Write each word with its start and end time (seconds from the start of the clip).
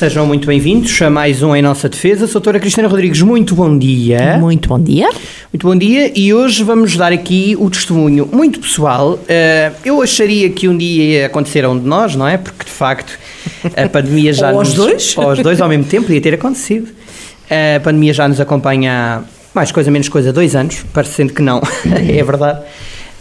Sejam 0.00 0.24
muito 0.26 0.46
bem-vindos 0.46 1.02
a 1.02 1.10
mais 1.10 1.42
um 1.42 1.54
Em 1.54 1.60
Nossa 1.60 1.86
Defesa. 1.86 2.20
Sou 2.20 2.38
a 2.38 2.40
doutora 2.40 2.58
Cristina 2.58 2.88
Rodrigues, 2.88 3.20
muito 3.20 3.54
bom 3.54 3.76
dia. 3.76 4.38
Muito 4.38 4.66
bom 4.66 4.80
dia. 4.80 5.10
Muito 5.52 5.66
bom 5.66 5.76
dia 5.76 6.10
e 6.18 6.32
hoje 6.32 6.64
vamos 6.64 6.96
dar 6.96 7.12
aqui 7.12 7.54
o 7.60 7.68
testemunho 7.68 8.26
muito 8.32 8.60
pessoal. 8.60 9.16
Uh, 9.16 9.76
eu 9.84 10.00
acharia 10.00 10.48
que 10.48 10.66
um 10.66 10.74
dia 10.74 11.04
ia 11.04 11.26
acontecer 11.26 11.66
a 11.66 11.68
um 11.68 11.78
de 11.78 11.86
nós, 11.86 12.16
não 12.16 12.26
é? 12.26 12.38
Porque 12.38 12.64
de 12.64 12.70
facto 12.70 13.18
a 13.76 13.86
pandemia 13.90 14.32
já 14.32 14.48
ou 14.56 14.60
nos... 14.60 14.68
aos 14.68 14.74
dois? 14.74 15.18
Ou 15.18 15.24
aos 15.24 15.38
dois 15.40 15.60
ao 15.60 15.68
mesmo 15.68 15.84
tempo, 15.84 16.10
ia 16.10 16.20
ter 16.22 16.32
acontecido. 16.32 16.88
A 17.76 17.80
pandemia 17.80 18.14
já 18.14 18.26
nos 18.26 18.40
acompanha 18.40 19.22
há 19.22 19.22
mais 19.54 19.70
coisa 19.70 19.90
menos 19.90 20.08
coisa, 20.08 20.32
dois 20.32 20.56
anos, 20.56 20.82
parecendo 20.94 21.34
que 21.34 21.42
não, 21.42 21.60
é 21.84 22.22
verdade. 22.24 22.60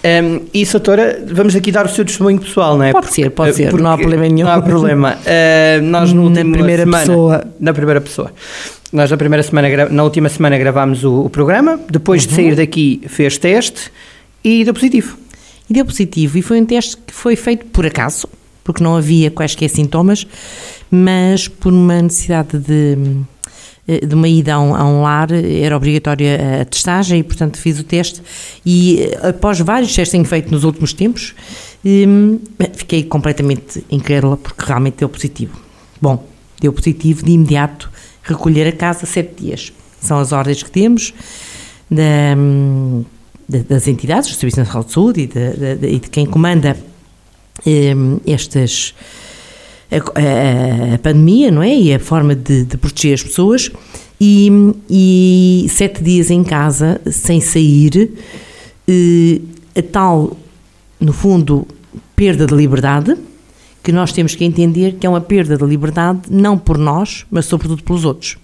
Um, 0.03 0.45
e, 0.53 0.65
Soutora, 0.65 1.21
vamos 1.27 1.55
aqui 1.55 1.71
dar 1.71 1.85
o 1.85 1.89
seu 1.89 2.05
testemunho 2.05 2.39
pessoal, 2.39 2.77
não 2.77 2.85
é? 2.85 2.91
Pode 2.91 3.13
ser, 3.13 3.29
pode 3.31 3.55
ser, 3.55 3.73
não 3.73 3.91
há 3.91 3.97
problema 3.97 4.23
nenhum. 4.27 4.47
Não 4.47 4.53
há 4.53 4.61
problema. 4.61 5.17
Uh, 5.17 5.81
nós 5.83 6.13
na 6.13 6.31
primeira 6.31 6.83
semana, 6.83 7.05
pessoa. 7.05 7.43
Na 7.59 7.73
primeira 7.73 8.01
pessoa. 8.01 8.31
Nós 8.91 9.11
na 9.11 9.17
primeira 9.17 9.43
semana, 9.43 9.89
na 9.89 10.03
última 10.03 10.29
semana 10.29 10.57
gravámos 10.57 11.03
o, 11.03 11.25
o 11.25 11.29
programa, 11.29 11.79
depois 11.89 12.23
uhum. 12.23 12.29
de 12.29 12.35
sair 12.35 12.55
daqui 12.55 13.01
fez 13.07 13.37
teste 13.37 13.91
e 14.43 14.63
deu 14.63 14.73
positivo. 14.73 15.17
E 15.69 15.73
deu 15.73 15.85
positivo, 15.85 16.37
e 16.37 16.41
foi 16.41 16.59
um 16.59 16.65
teste 16.65 16.97
que 16.97 17.13
foi 17.13 17.35
feito 17.35 17.67
por 17.67 17.85
acaso, 17.85 18.27
porque 18.63 18.83
não 18.83 18.95
havia 18.95 19.29
quaisquer 19.29 19.69
sintomas, 19.69 20.25
mas 20.89 21.47
por 21.47 21.71
uma 21.71 22.01
necessidade 22.01 22.57
de 22.57 22.93
eh, 22.93 23.23
de 24.05 24.13
uma 24.13 24.27
ida 24.27 24.53
a 24.53 24.59
um, 24.59 24.75
a 24.75 24.85
um, 24.85 25.01
lar, 25.01 25.31
era 25.31 25.75
obrigatória 25.75 26.61
a 26.61 26.65
testagem 26.65 27.19
e, 27.19 27.23
portanto, 27.23 27.57
fiz 27.57 27.79
o 27.79 27.83
teste. 27.83 28.21
E 28.63 29.01
eh, 29.01 29.29
após 29.29 29.59
vários 29.59 29.89
testes 29.95 30.09
que 30.09 30.11
tenho 30.11 30.25
feito 30.25 30.51
nos 30.51 30.63
últimos 30.63 30.93
tempos, 30.93 31.33
hum, 31.83 32.39
fiquei 32.73 33.03
completamente 33.03 33.83
incrédula 33.89 34.37
porque 34.37 34.63
realmente 34.63 34.97
deu 34.97 35.09
positivo. 35.09 35.59
Bom, 35.99 36.23
deu 36.61 36.71
positivo 36.71 37.25
de 37.25 37.31
imediato 37.31 37.89
recolher 38.21 38.67
a 38.67 38.71
casa 38.71 39.07
sete 39.07 39.41
dias. 39.43 39.73
São 39.99 40.19
as 40.19 40.31
ordens 40.31 40.61
que 40.61 40.69
temos 40.69 41.13
da, 41.89 42.35
hum, 42.37 43.03
das 43.47 43.87
entidades, 43.87 44.29
do 44.29 44.35
Serviço 44.35 44.59
Nacional 44.59 44.83
de 44.83 44.91
Saúde 44.91 45.21
e 45.21 45.27
de, 45.27 45.75
de, 45.75 45.99
de 45.99 46.09
quem 46.09 46.27
comanda 46.27 46.77
hum, 47.65 48.19
estas 48.27 48.93
a, 49.91 50.95
a, 50.95 50.97
pandemia, 50.99 51.51
não 51.51 51.63
é? 51.63 51.75
E 51.75 51.93
a 51.93 51.99
forma 51.99 52.35
de, 52.35 52.63
de 52.63 52.77
proteger 52.77 53.15
as 53.15 53.23
pessoas. 53.23 53.71
E, 54.21 54.51
e, 54.89 55.65
sete 55.69 56.03
dias 56.03 56.29
em 56.29 56.43
casa, 56.43 56.99
sem 57.09 57.39
sair, 57.39 58.11
eh, 58.87 59.39
a 59.77 59.81
tal, 59.81 60.37
no 60.99 61.13
fundo, 61.13 61.65
perda 62.15 62.45
de 62.45 62.53
liberdade, 62.53 63.15
que 63.81 63.93
nós 63.93 64.11
temos 64.11 64.35
que 64.35 64.43
entender 64.43 64.95
que 64.99 65.07
é 65.07 65.09
uma 65.09 65.21
perda 65.21 65.55
de 65.55 65.65
liberdade 65.65 66.23
não 66.29 66.57
por 66.57 66.77
nós, 66.77 67.25
mas 67.31 67.45
sobretudo 67.45 67.81
pelos 67.81 68.03
outros. 68.03 68.37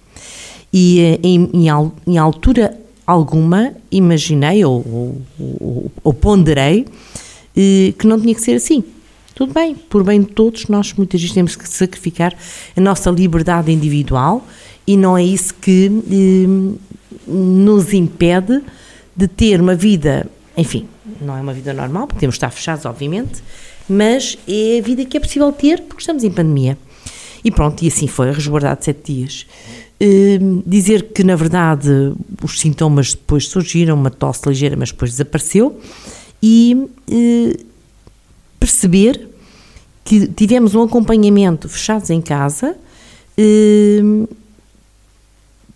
E 0.72 1.00
eh, 1.00 1.20
em, 1.22 1.50
em, 1.52 1.92
em 2.06 2.18
altura 2.18 2.74
alguma 3.06 3.72
imaginei 3.92 4.64
ou, 4.64 4.84
ou, 4.84 5.22
ou, 5.60 5.92
ou 6.02 6.12
ponderei 6.14 6.86
eh, 7.54 7.92
que 7.98 8.06
não 8.06 8.18
tinha 8.18 8.34
que 8.34 8.40
ser 8.40 8.54
assim 8.54 8.82
tudo 9.36 9.52
bem, 9.52 9.74
por 9.74 10.02
bem 10.02 10.22
de 10.22 10.28
todos, 10.28 10.66
nós 10.66 10.94
muitas 10.94 11.20
vezes 11.20 11.34
temos 11.34 11.54
que 11.54 11.68
sacrificar 11.68 12.34
a 12.74 12.80
nossa 12.80 13.10
liberdade 13.10 13.70
individual 13.70 14.42
e 14.86 14.96
não 14.96 15.14
é 15.14 15.22
isso 15.22 15.52
que 15.52 15.92
eh, 16.10 17.28
nos 17.30 17.92
impede 17.92 18.62
de 19.14 19.28
ter 19.28 19.60
uma 19.60 19.74
vida, 19.74 20.26
enfim, 20.56 20.88
não 21.20 21.36
é 21.36 21.40
uma 21.42 21.52
vida 21.52 21.74
normal, 21.74 22.06
porque 22.06 22.20
temos 22.20 22.32
de 22.32 22.38
estar 22.38 22.50
fechados, 22.50 22.86
obviamente, 22.86 23.42
mas 23.86 24.38
é 24.48 24.78
a 24.78 24.82
vida 24.82 25.04
que 25.04 25.18
é 25.18 25.20
possível 25.20 25.52
ter 25.52 25.82
porque 25.82 26.00
estamos 26.00 26.24
em 26.24 26.30
pandemia. 26.30 26.78
E 27.44 27.50
pronto, 27.50 27.82
e 27.82 27.88
assim 27.88 28.06
foi, 28.06 28.32
resguardado 28.32 28.82
sete 28.82 29.12
dias. 29.12 29.46
Eh, 30.00 30.38
dizer 30.64 31.10
que, 31.12 31.22
na 31.22 31.36
verdade, 31.36 31.90
os 32.42 32.58
sintomas 32.58 33.12
depois 33.12 33.48
surgiram, 33.48 33.96
uma 33.96 34.10
tosse 34.10 34.48
ligeira, 34.48 34.76
mas 34.78 34.92
depois 34.92 35.10
desapareceu, 35.10 35.78
e 36.42 36.88
eh, 37.10 37.56
perceber 38.58 39.35
que 40.06 40.28
tivemos 40.28 40.74
um 40.76 40.82
acompanhamento 40.84 41.68
fechados 41.68 42.10
em 42.10 42.20
casa 42.20 42.76
eh, 43.36 44.00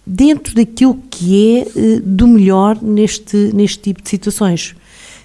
dentro 0.07 0.55
daquilo 0.55 1.03
que 1.11 1.59
é 1.59 1.61
eh, 1.61 2.01
do 2.01 2.29
melhor 2.29 2.81
neste, 2.81 3.37
neste 3.53 3.81
tipo 3.81 4.01
de 4.01 4.09
situações. 4.09 4.77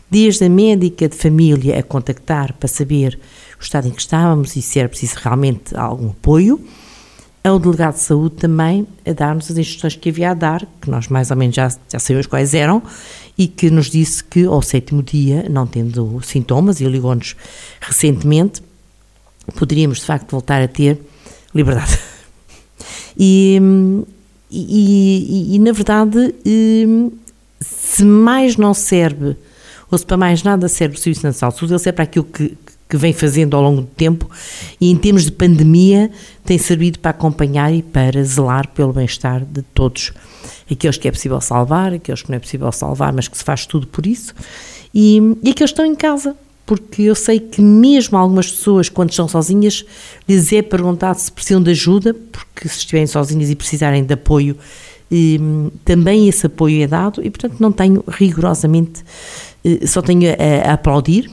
Desde 0.09 0.45
a 0.45 0.49
médica 0.49 1.07
de 1.07 1.15
família 1.15 1.79
a 1.79 1.83
contactar 1.83 2.53
para 2.53 2.67
saber 2.67 3.19
o 3.59 3.63
estado 3.63 3.87
em 3.87 3.91
que 3.91 4.01
estávamos 4.01 4.55
e 4.55 4.61
se 4.61 4.79
era 4.79 4.89
preciso 4.89 5.17
realmente 5.21 5.75
algum 5.77 6.09
apoio, 6.09 6.59
ao 7.43 7.59
delegado 7.59 7.93
de 7.93 8.01
saúde 8.01 8.35
também 8.37 8.87
a 9.05 9.13
dar-nos 9.13 9.51
as 9.51 9.57
instruções 9.57 9.95
que 9.95 10.09
havia 10.09 10.31
a 10.31 10.33
dar, 10.33 10.65
que 10.81 10.89
nós 10.89 11.09
mais 11.09 11.29
ou 11.29 11.37
menos 11.37 11.55
já, 11.55 11.69
já 11.91 11.99
sabemos 11.99 12.25
quais 12.25 12.55
eram, 12.55 12.81
e 13.37 13.47
que 13.47 13.69
nos 13.69 13.87
disse 13.87 14.23
que 14.23 14.45
ao 14.45 14.63
sétimo 14.63 15.03
dia, 15.03 15.45
não 15.47 15.67
tendo 15.67 16.19
sintomas, 16.23 16.81
e 16.81 16.85
ligou-nos 16.85 17.35
recentemente, 17.79 18.63
poderíamos 19.53 19.99
de 19.99 20.05
facto 20.05 20.31
voltar 20.31 20.61
a 20.61 20.67
ter 20.67 20.99
liberdade. 21.53 21.99
E, 23.17 23.61
e, 24.51 25.51
e, 25.51 25.55
e 25.55 25.59
na 25.59 25.71
verdade, 25.71 26.35
se 27.61 28.03
mais 28.03 28.57
não 28.57 28.73
serve, 28.73 29.37
ou 29.89 29.97
se 29.97 30.05
para 30.05 30.17
mais 30.17 30.43
nada 30.43 30.67
serve 30.67 30.95
o 30.95 30.99
Serviço 30.99 31.25
Nacional 31.25 31.53
de 31.53 31.57
Saúde, 31.59 31.73
ele 31.73 31.79
serve 31.79 31.95
para 31.95 32.03
aquilo 32.03 32.25
que, 32.25 32.57
que 32.89 32.97
vem 32.97 33.13
fazendo 33.13 33.55
ao 33.55 33.63
longo 33.63 33.81
do 33.81 33.87
tempo 33.87 34.29
e 34.79 34.91
em 34.91 34.95
termos 34.95 35.25
de 35.25 35.31
pandemia 35.31 36.11
tem 36.43 36.57
servido 36.57 36.99
para 36.99 37.11
acompanhar 37.11 37.73
e 37.73 37.81
para 37.81 38.23
zelar 38.23 38.67
pelo 38.69 38.93
bem-estar 38.93 39.43
de 39.45 39.61
todos. 39.61 40.11
Aqueles 40.69 40.97
que 40.97 41.07
é 41.07 41.11
possível 41.11 41.39
salvar, 41.41 41.93
aqueles 41.93 42.21
que 42.21 42.29
não 42.29 42.37
é 42.37 42.39
possível 42.39 42.71
salvar, 42.71 43.13
mas 43.13 43.27
que 43.27 43.37
se 43.37 43.43
faz 43.43 43.65
tudo 43.65 43.87
por 43.87 44.05
isso, 44.05 44.33
e, 44.93 45.17
e 45.43 45.51
aqueles 45.51 45.55
que 45.55 45.63
estão 45.63 45.85
em 45.85 45.95
casa, 45.95 46.35
porque 46.65 47.03
eu 47.03 47.15
sei 47.15 47.39
que 47.39 47.61
mesmo 47.61 48.17
algumas 48.17 48.51
pessoas, 48.51 48.89
quando 48.89 49.11
estão 49.11 49.27
sozinhas, 49.27 49.85
lhes 50.27 50.51
é 50.51 50.61
perguntado 50.61 51.19
se 51.19 51.31
precisam 51.31 51.61
de 51.61 51.71
ajuda, 51.71 52.13
porque 52.13 52.67
se 52.67 52.79
estiverem 52.79 53.07
sozinhas 53.07 53.49
e 53.49 53.55
precisarem 53.55 54.03
de 54.03 54.13
apoio, 54.13 54.57
e, 55.11 55.39
também 55.83 56.27
esse 56.27 56.47
apoio 56.47 56.81
é 56.83 56.87
dado 56.87 57.21
e, 57.23 57.29
portanto, 57.29 57.57
não 57.59 57.71
tenho 57.71 58.03
rigorosamente, 58.07 59.03
eh, 59.63 59.85
só 59.85 60.01
tenho 60.01 60.23
a, 60.31 60.73
aplaudir 60.73 61.29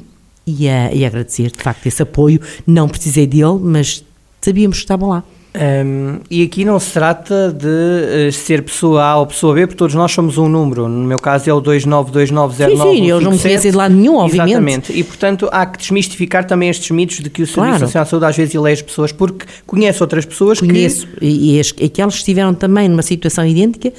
e 0.47 0.69
a, 0.69 0.93
e 0.93 1.05
agradecer, 1.05 1.51
de 1.51 1.63
facto, 1.63 1.87
esse 1.87 2.03
apoio. 2.03 2.41
Não 2.67 2.89
precisei 2.89 3.27
dele, 3.27 3.59
mas 3.61 4.05
sabíamos 4.41 4.77
que 4.77 4.85
estavam 4.85 5.09
lá. 5.09 5.25
Um, 5.55 6.21
e 6.31 6.43
aqui 6.43 6.65
não 6.65 6.81
se 6.81 6.93
trata 6.93 7.53
de 7.53 8.29
uh, 8.29 8.33
ser 8.33 8.63
pessoa 8.63 9.05
A 9.05 9.17
ou 9.19 9.27
pessoa 9.27 9.55
B, 9.55 9.67
porque 9.67 9.77
todos 9.77 9.95
nós 9.95 10.11
somos 10.11 10.39
um 10.39 10.49
número. 10.49 10.89
No 10.89 11.07
meu 11.07 11.19
caso 11.19 11.51
é 11.51 11.53
o 11.53 11.61
292909. 11.61 12.91
Sim, 12.91 12.97
sim, 12.97 13.11
eles 13.11 13.23
não 13.23 13.37
conhecem 13.37 13.71
de 13.71 13.77
lado 13.77 13.95
nenhum, 13.95 14.17
obviamente. 14.17 14.51
Exatamente. 14.51 14.93
E, 14.99 15.05
portanto, 15.05 15.49
há 15.53 15.67
que 15.67 15.79
desmistificar 15.79 16.47
também 16.47 16.71
estes 16.71 16.91
mitos 16.91 17.21
de 17.21 17.29
que 17.29 17.43
o 17.43 17.47
Serviço 17.47 17.55
claro. 17.55 17.81
Nacional 17.81 18.05
de 18.05 18.11
Saúde 18.11 18.27
às 18.27 18.37
vezes 18.37 18.55
elege 18.55 18.83
pessoas 18.83 19.13
porque 19.13 19.45
conhece 19.67 20.03
outras 20.03 20.25
pessoas 20.25 20.59
Conheço, 20.59 21.07
que... 21.07 21.27
e, 21.27 21.59
e 21.59 21.85
aquelas 21.85 22.15
que 22.15 22.21
estiveram 22.21 22.55
também 22.55 22.89
numa 22.89 23.03
situação 23.03 23.45
idêntica 23.47 23.93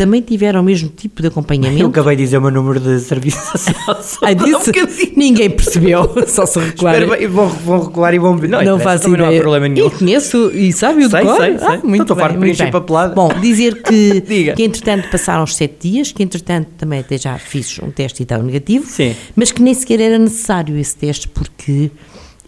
também 0.00 0.22
tiveram 0.22 0.62
o 0.62 0.64
mesmo 0.64 0.88
tipo 0.88 1.20
de 1.20 1.28
acompanhamento. 1.28 1.82
Eu 1.82 1.88
acabei 1.88 2.16
de 2.16 2.22
dizer 2.22 2.38
o 2.38 2.40
meu 2.40 2.50
número 2.50 2.80
de 2.80 3.00
serviço 3.00 3.38
Ai, 4.24 4.34
disse? 4.34 4.70
Um 4.70 5.14
Ninguém 5.14 5.50
percebeu, 5.50 6.10
só 6.26 6.46
se 6.46 6.58
recuar. 6.58 7.04
Vão, 7.28 7.48
vão 7.48 7.84
recuar 7.84 8.14
e 8.14 8.18
vão... 8.18 8.34
Não, 8.34 8.62
não 8.62 8.78
faço 8.78 9.10
ideia. 9.10 9.30
Não 9.30 9.36
há 9.36 9.40
problema 9.42 9.68
nenhum. 9.68 9.84
Eu 9.84 9.90
conheço 9.90 10.50
e 10.54 10.72
sabe 10.72 11.04
o 11.04 11.10
sei, 11.10 11.20
de 11.22 11.36
Sei, 11.36 11.58
sei, 11.58 11.68
ah, 11.68 11.80
muito 11.84 12.04
Estou 12.04 12.16
farto 12.16 12.32
de 12.32 12.40
preencher 12.40 12.70
papelada. 12.70 13.14
Bom, 13.14 13.28
dizer 13.42 13.82
que, 13.82 14.22
que 14.56 14.62
entretanto 14.62 15.10
passaram 15.10 15.44
os 15.44 15.54
sete 15.54 15.90
dias, 15.90 16.12
que 16.12 16.22
entretanto 16.22 16.68
também 16.78 17.00
até 17.00 17.18
já 17.18 17.36
fiz 17.36 17.78
um 17.82 17.90
teste 17.90 18.22
e 18.22 18.24
estava 18.24 18.42
negativo, 18.42 18.86
Sim. 18.86 19.14
mas 19.36 19.52
que 19.52 19.60
nem 19.60 19.74
sequer 19.74 20.00
era 20.00 20.18
necessário 20.18 20.78
esse 20.78 20.96
teste 20.96 21.28
porque 21.28 21.90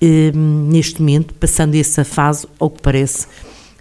hum, 0.02 0.70
neste 0.72 1.02
momento, 1.02 1.34
passando 1.34 1.74
essa 1.74 2.02
fase, 2.02 2.46
ao 2.58 2.70
que 2.70 2.80
parece, 2.80 3.26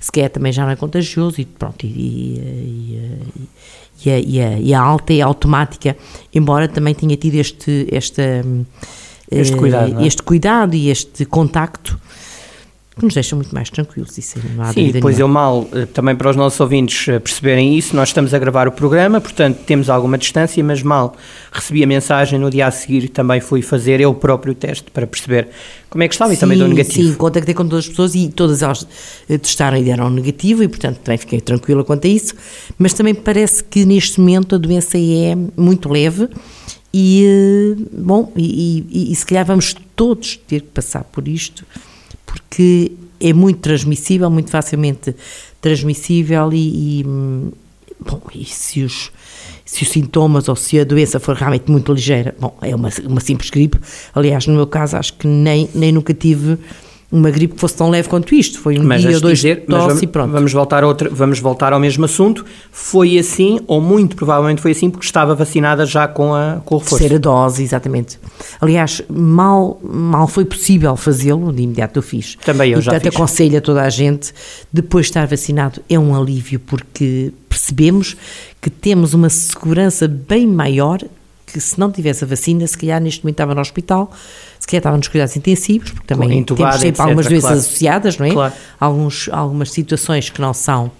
sequer 0.01 0.29
também 0.29 0.51
já 0.51 0.65
não 0.65 0.71
é 0.71 0.75
contagioso 0.75 1.39
e 1.39 1.45
pronto, 1.45 1.85
e, 1.85 2.39
e, 2.39 3.23
e, 4.03 4.09
a, 4.41 4.59
e, 4.59 4.73
a, 4.73 4.81
alta 4.81 5.13
é 5.13 5.21
automática, 5.21 5.95
embora 6.33 6.67
também 6.67 6.95
tenha 6.95 7.15
tido 7.15 7.35
este, 7.35 7.87
esta, 7.91 8.43
este, 9.29 9.55
cuidado, 9.55 9.97
uh, 9.97 10.01
este 10.01 10.23
cuidado 10.23 10.75
e 10.75 10.89
este 10.89 11.23
contacto 11.23 11.99
que 12.97 13.05
nos 13.05 13.13
deixa 13.13 13.35
muito 13.37 13.55
mais 13.55 13.69
tranquilos, 13.69 14.17
isso 14.17 14.37
não 14.53 14.63
há 14.63 14.73
Sim, 14.73 14.91
depois 14.91 15.17
eu 15.17 15.27
mal, 15.27 15.67
eh, 15.71 15.85
também 15.85 16.13
para 16.13 16.29
os 16.29 16.35
nossos 16.35 16.59
ouvintes 16.59 17.07
eh, 17.07 17.19
perceberem 17.19 17.77
isso, 17.77 17.95
nós 17.95 18.09
estamos 18.09 18.33
a 18.33 18.39
gravar 18.39 18.67
o 18.67 18.71
programa, 18.71 19.21
portanto 19.21 19.59
temos 19.65 19.89
alguma 19.89 20.17
distância, 20.17 20.61
mas 20.61 20.83
mal 20.83 21.15
recebi 21.53 21.83
a 21.83 21.87
mensagem 21.87 22.37
no 22.37 22.49
dia 22.49 22.67
a 22.67 22.71
seguir 22.71 23.07
também 23.07 23.39
fui 23.39 23.61
fazer 23.61 24.01
eu 24.01 24.13
próprio 24.13 24.53
teste 24.53 24.91
para 24.91 25.07
perceber 25.07 25.47
como 25.89 26.03
é 26.03 26.07
que 26.07 26.13
estava 26.13 26.31
sim, 26.31 26.37
e 26.37 26.39
também 26.39 26.57
deu 26.57 26.67
negativo. 26.67 27.11
Sim, 27.11 27.15
contactei 27.15 27.53
com 27.53 27.63
todas 27.63 27.85
as 27.85 27.89
pessoas 27.89 28.13
e 28.13 28.27
todas 28.27 28.61
elas 28.61 28.85
eh, 29.29 29.37
testaram 29.37 29.77
e 29.77 29.83
deram 29.83 30.09
negativo 30.09 30.61
e 30.61 30.67
portanto 30.67 30.97
também 30.97 31.17
fiquei 31.17 31.39
tranquila 31.39 31.85
quanto 31.85 32.05
a 32.05 32.09
isso, 32.09 32.33
mas 32.77 32.91
também 32.91 33.15
parece 33.15 33.63
que 33.63 33.85
neste 33.85 34.19
momento 34.19 34.55
a 34.55 34.57
doença 34.57 34.97
é 34.97 35.33
muito 35.55 35.87
leve 35.87 36.27
e, 36.93 37.77
bom, 37.93 38.33
e, 38.35 38.85
e, 38.91 39.11
e 39.13 39.15
se 39.15 39.25
calhar 39.25 39.45
vamos 39.45 39.73
todos 39.95 40.35
ter 40.45 40.59
que 40.59 40.67
passar 40.67 41.05
por 41.05 41.25
isto, 41.25 41.65
porque 42.31 42.93
é 43.19 43.33
muito 43.33 43.59
transmissível, 43.59 44.29
muito 44.29 44.49
facilmente 44.49 45.15
transmissível 45.59 46.51
e, 46.53 47.01
e 47.01 47.03
bom, 47.99 48.21
e 48.33 48.45
se 48.45 48.81
os 48.83 49.11
se 49.63 49.83
os 49.83 49.89
sintomas 49.89 50.49
ou 50.49 50.55
se 50.55 50.79
a 50.81 50.83
doença 50.83 51.17
for 51.17 51.33
realmente 51.33 51.71
muito 51.71 51.93
ligeira, 51.93 52.35
bom, 52.37 52.53
é 52.61 52.75
uma, 52.75 52.89
uma 53.05 53.21
simples 53.21 53.49
gripe. 53.49 53.79
Aliás, 54.13 54.45
no 54.45 54.53
meu 54.53 54.67
caso, 54.67 54.97
acho 54.97 55.13
que 55.13 55.25
nem, 55.25 55.69
nem 55.73 55.93
nunca 55.93 56.13
tive 56.13 56.57
uma 57.11 57.29
gripe 57.29 57.55
que 57.55 57.59
fosse 57.59 57.75
tão 57.75 57.89
leve 57.89 58.07
quanto 58.07 58.33
isto. 58.33 58.59
Foi 58.59 58.79
um 58.79 58.83
mas 58.83 59.01
dia 59.01 59.19
dois 59.19 59.39
dizer, 59.39 59.65
tosse 59.65 59.87
vamos, 59.87 60.01
e 60.01 60.07
pronto. 60.07 60.31
Vamos 60.31 60.53
voltar, 60.53 60.83
outra, 60.83 61.09
vamos 61.09 61.39
voltar 61.39 61.73
ao 61.73 61.79
mesmo 61.79 62.05
assunto. 62.05 62.45
Foi 62.71 63.17
assim, 63.17 63.59
ou 63.67 63.81
muito 63.81 64.15
provavelmente 64.15 64.61
foi 64.61 64.71
assim, 64.71 64.89
porque 64.89 65.05
estava 65.05 65.35
vacinada 65.35 65.85
já 65.85 66.07
com, 66.07 66.33
a, 66.33 66.61
com 66.63 66.75
o 66.75 66.77
reforço. 66.77 66.97
Terceira 66.99 67.19
dose, 67.19 67.63
exatamente. 67.63 68.17
Aliás, 68.61 69.01
mal, 69.09 69.79
mal 69.83 70.27
foi 70.27 70.45
possível 70.45 70.95
fazê-lo, 70.95 71.51
de 71.51 71.63
imediato 71.63 71.99
eu 71.99 72.03
fiz. 72.03 72.37
Também 72.45 72.71
eu 72.71 72.79
e, 72.79 72.81
já 72.81 72.91
portanto, 72.91 73.11
fiz. 73.11 73.19
aconselho 73.19 73.57
a 73.57 73.61
toda 73.61 73.81
a 73.81 73.89
gente, 73.89 74.33
depois 74.71 75.07
de 75.07 75.09
estar 75.09 75.27
vacinado, 75.27 75.81
é 75.89 75.99
um 75.99 76.15
alívio, 76.15 76.59
porque 76.61 77.33
percebemos 77.49 78.15
que 78.61 78.69
temos 78.69 79.13
uma 79.13 79.29
segurança 79.29 80.07
bem 80.07 80.47
maior 80.47 80.99
que 81.51 81.59
se 81.59 81.77
não 81.77 81.91
tivesse 81.91 82.23
a 82.23 82.27
vacina, 82.27 82.65
se 82.65 82.77
calhar 82.77 83.01
neste 83.01 83.23
momento 83.23 83.35
estava 83.35 83.53
no 83.53 83.59
hospital, 83.59 84.11
se 84.61 84.67
calhar 84.67 84.79
estava 84.79 84.95
nos 84.95 85.07
cuidados 85.07 85.35
intensivos, 85.35 85.89
porque 85.89 86.05
também 86.05 86.37
Entubado, 86.37 86.63
temos 86.63 86.75
sempre 86.75 86.89
etc, 86.89 86.99
algumas 87.01 87.25
doenças 87.25 87.49
claro. 87.49 87.59
associadas, 87.59 88.17
não 88.19 88.25
é? 88.27 88.31
Claro. 88.31 88.53
Alguns, 88.79 89.29
algumas 89.29 89.71
situações 89.71 90.29
que 90.29 90.39
não 90.39 90.53
são 90.53 90.91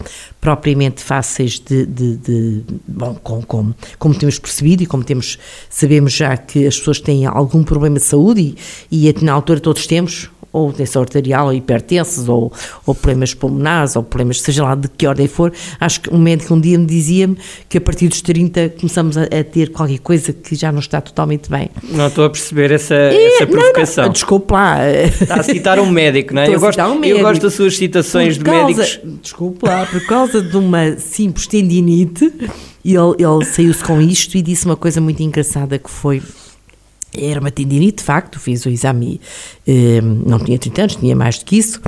propriamente 0.42 1.04
fáceis 1.04 1.60
de, 1.60 1.86
de, 1.86 2.18
de 2.18 2.64
bom, 2.88 3.14
com, 3.22 3.44
com, 3.44 3.74
como 4.00 4.16
temos 4.16 4.40
percebido 4.40 4.82
e 4.82 4.88
como 4.88 5.04
temos, 5.04 5.38
sabemos 5.70 6.12
já 6.12 6.36
que 6.36 6.66
as 6.66 6.76
pessoas 6.80 7.00
têm 7.00 7.28
algum 7.28 7.64
problema 7.64 7.98
de 7.98 8.04
saúde 8.04 8.56
e, 8.92 9.08
e 9.08 9.16
na 9.24 9.32
altura 9.32 9.60
todos 9.60 9.86
temos, 9.86 10.32
ou 10.54 10.72
tensão 10.74 11.02
arterial, 11.02 11.48
ou 11.48 11.54
hipertensas, 11.54 12.28
ou, 12.28 12.52
ou 12.86 12.94
problemas 12.94 13.34
pulmonares, 13.34 13.96
ou 13.96 14.04
problemas, 14.04 14.42
seja 14.42 14.64
lá 14.64 14.76
de 14.76 14.88
que 14.90 15.08
ordem 15.08 15.28
for. 15.28 15.54
Acho 15.80 16.02
que 16.02 16.14
um 16.14 16.18
médico 16.18 16.54
um 16.54 16.60
dia 16.60 16.78
me 16.78 16.86
dizia-me 16.86 17.38
que 17.70 17.78
a 17.78 17.82
partir 17.82 18.08
dos 18.08 18.22
30 18.22 18.70
começamos 18.80 19.18
a, 19.18 19.24
a, 19.24 19.44
ter 19.44 19.70
qualquer 19.70 20.00
coisa 20.00 20.34
que 20.34 20.56
já 20.56 20.72
não 20.72 20.80
está 20.80 21.00
totalmente 21.00 21.50
bem. 21.50 21.70
Não 21.84 22.08
estou 22.08 22.26
a 22.26 22.30
perceber 22.30 22.72
essa, 22.72 22.96
essa 22.96 23.48
provocação. 23.48 24.04
Não, 24.04 24.08
não, 24.10 24.14
desculpe 24.14 24.54
lá. 24.54 24.78
Está 24.90 25.36
a 25.36 25.44
citar 25.44 25.80
um 25.80 25.90
médico, 25.90 26.34
não 26.34 26.42
é? 26.42 26.54
Eu 26.54 26.60
gosto, 26.60 26.82
um 26.82 26.94
eu 26.96 27.00
médico. 27.00 27.22
gosto 27.22 27.42
das 27.42 27.54
suas 27.54 27.78
citações 27.78 28.38
Por 28.38 28.44
de 28.44 28.50
causa- 28.50 28.66
médicos. 28.82 29.00
Desculpe 29.22 29.66
lá, 29.66 29.86
por 29.86 30.06
causa 30.06 30.42
de 30.42 30.58
uma 30.58 30.98
simples 30.98 31.48
tendinite, 31.48 32.26
ele, 32.84 33.16
ele 33.20 33.46
saiu-se 33.46 33.84
com 33.84 34.02
isto 34.02 34.38
e 34.38 34.42
disse 34.42 34.66
uma 34.66 34.76
coisa 34.76 35.00
muito 35.00 35.22
engraçada 35.24 35.78
que 35.78 35.90
foi. 35.90 36.22
Era 37.16 37.40
uma 37.40 37.52
tendinite, 37.52 37.98
de 37.98 38.04
facto, 38.04 38.40
fiz 38.40 38.66
o 38.66 38.70
exame, 38.70 39.20
eh, 39.68 40.00
não 40.02 40.40
tinha 40.40 40.58
30 40.58 40.82
anos, 40.82 40.96
tinha 40.96 41.16
mais 41.16 41.38
do 41.40 41.44
que 41.46 41.58
isso, 41.58 41.82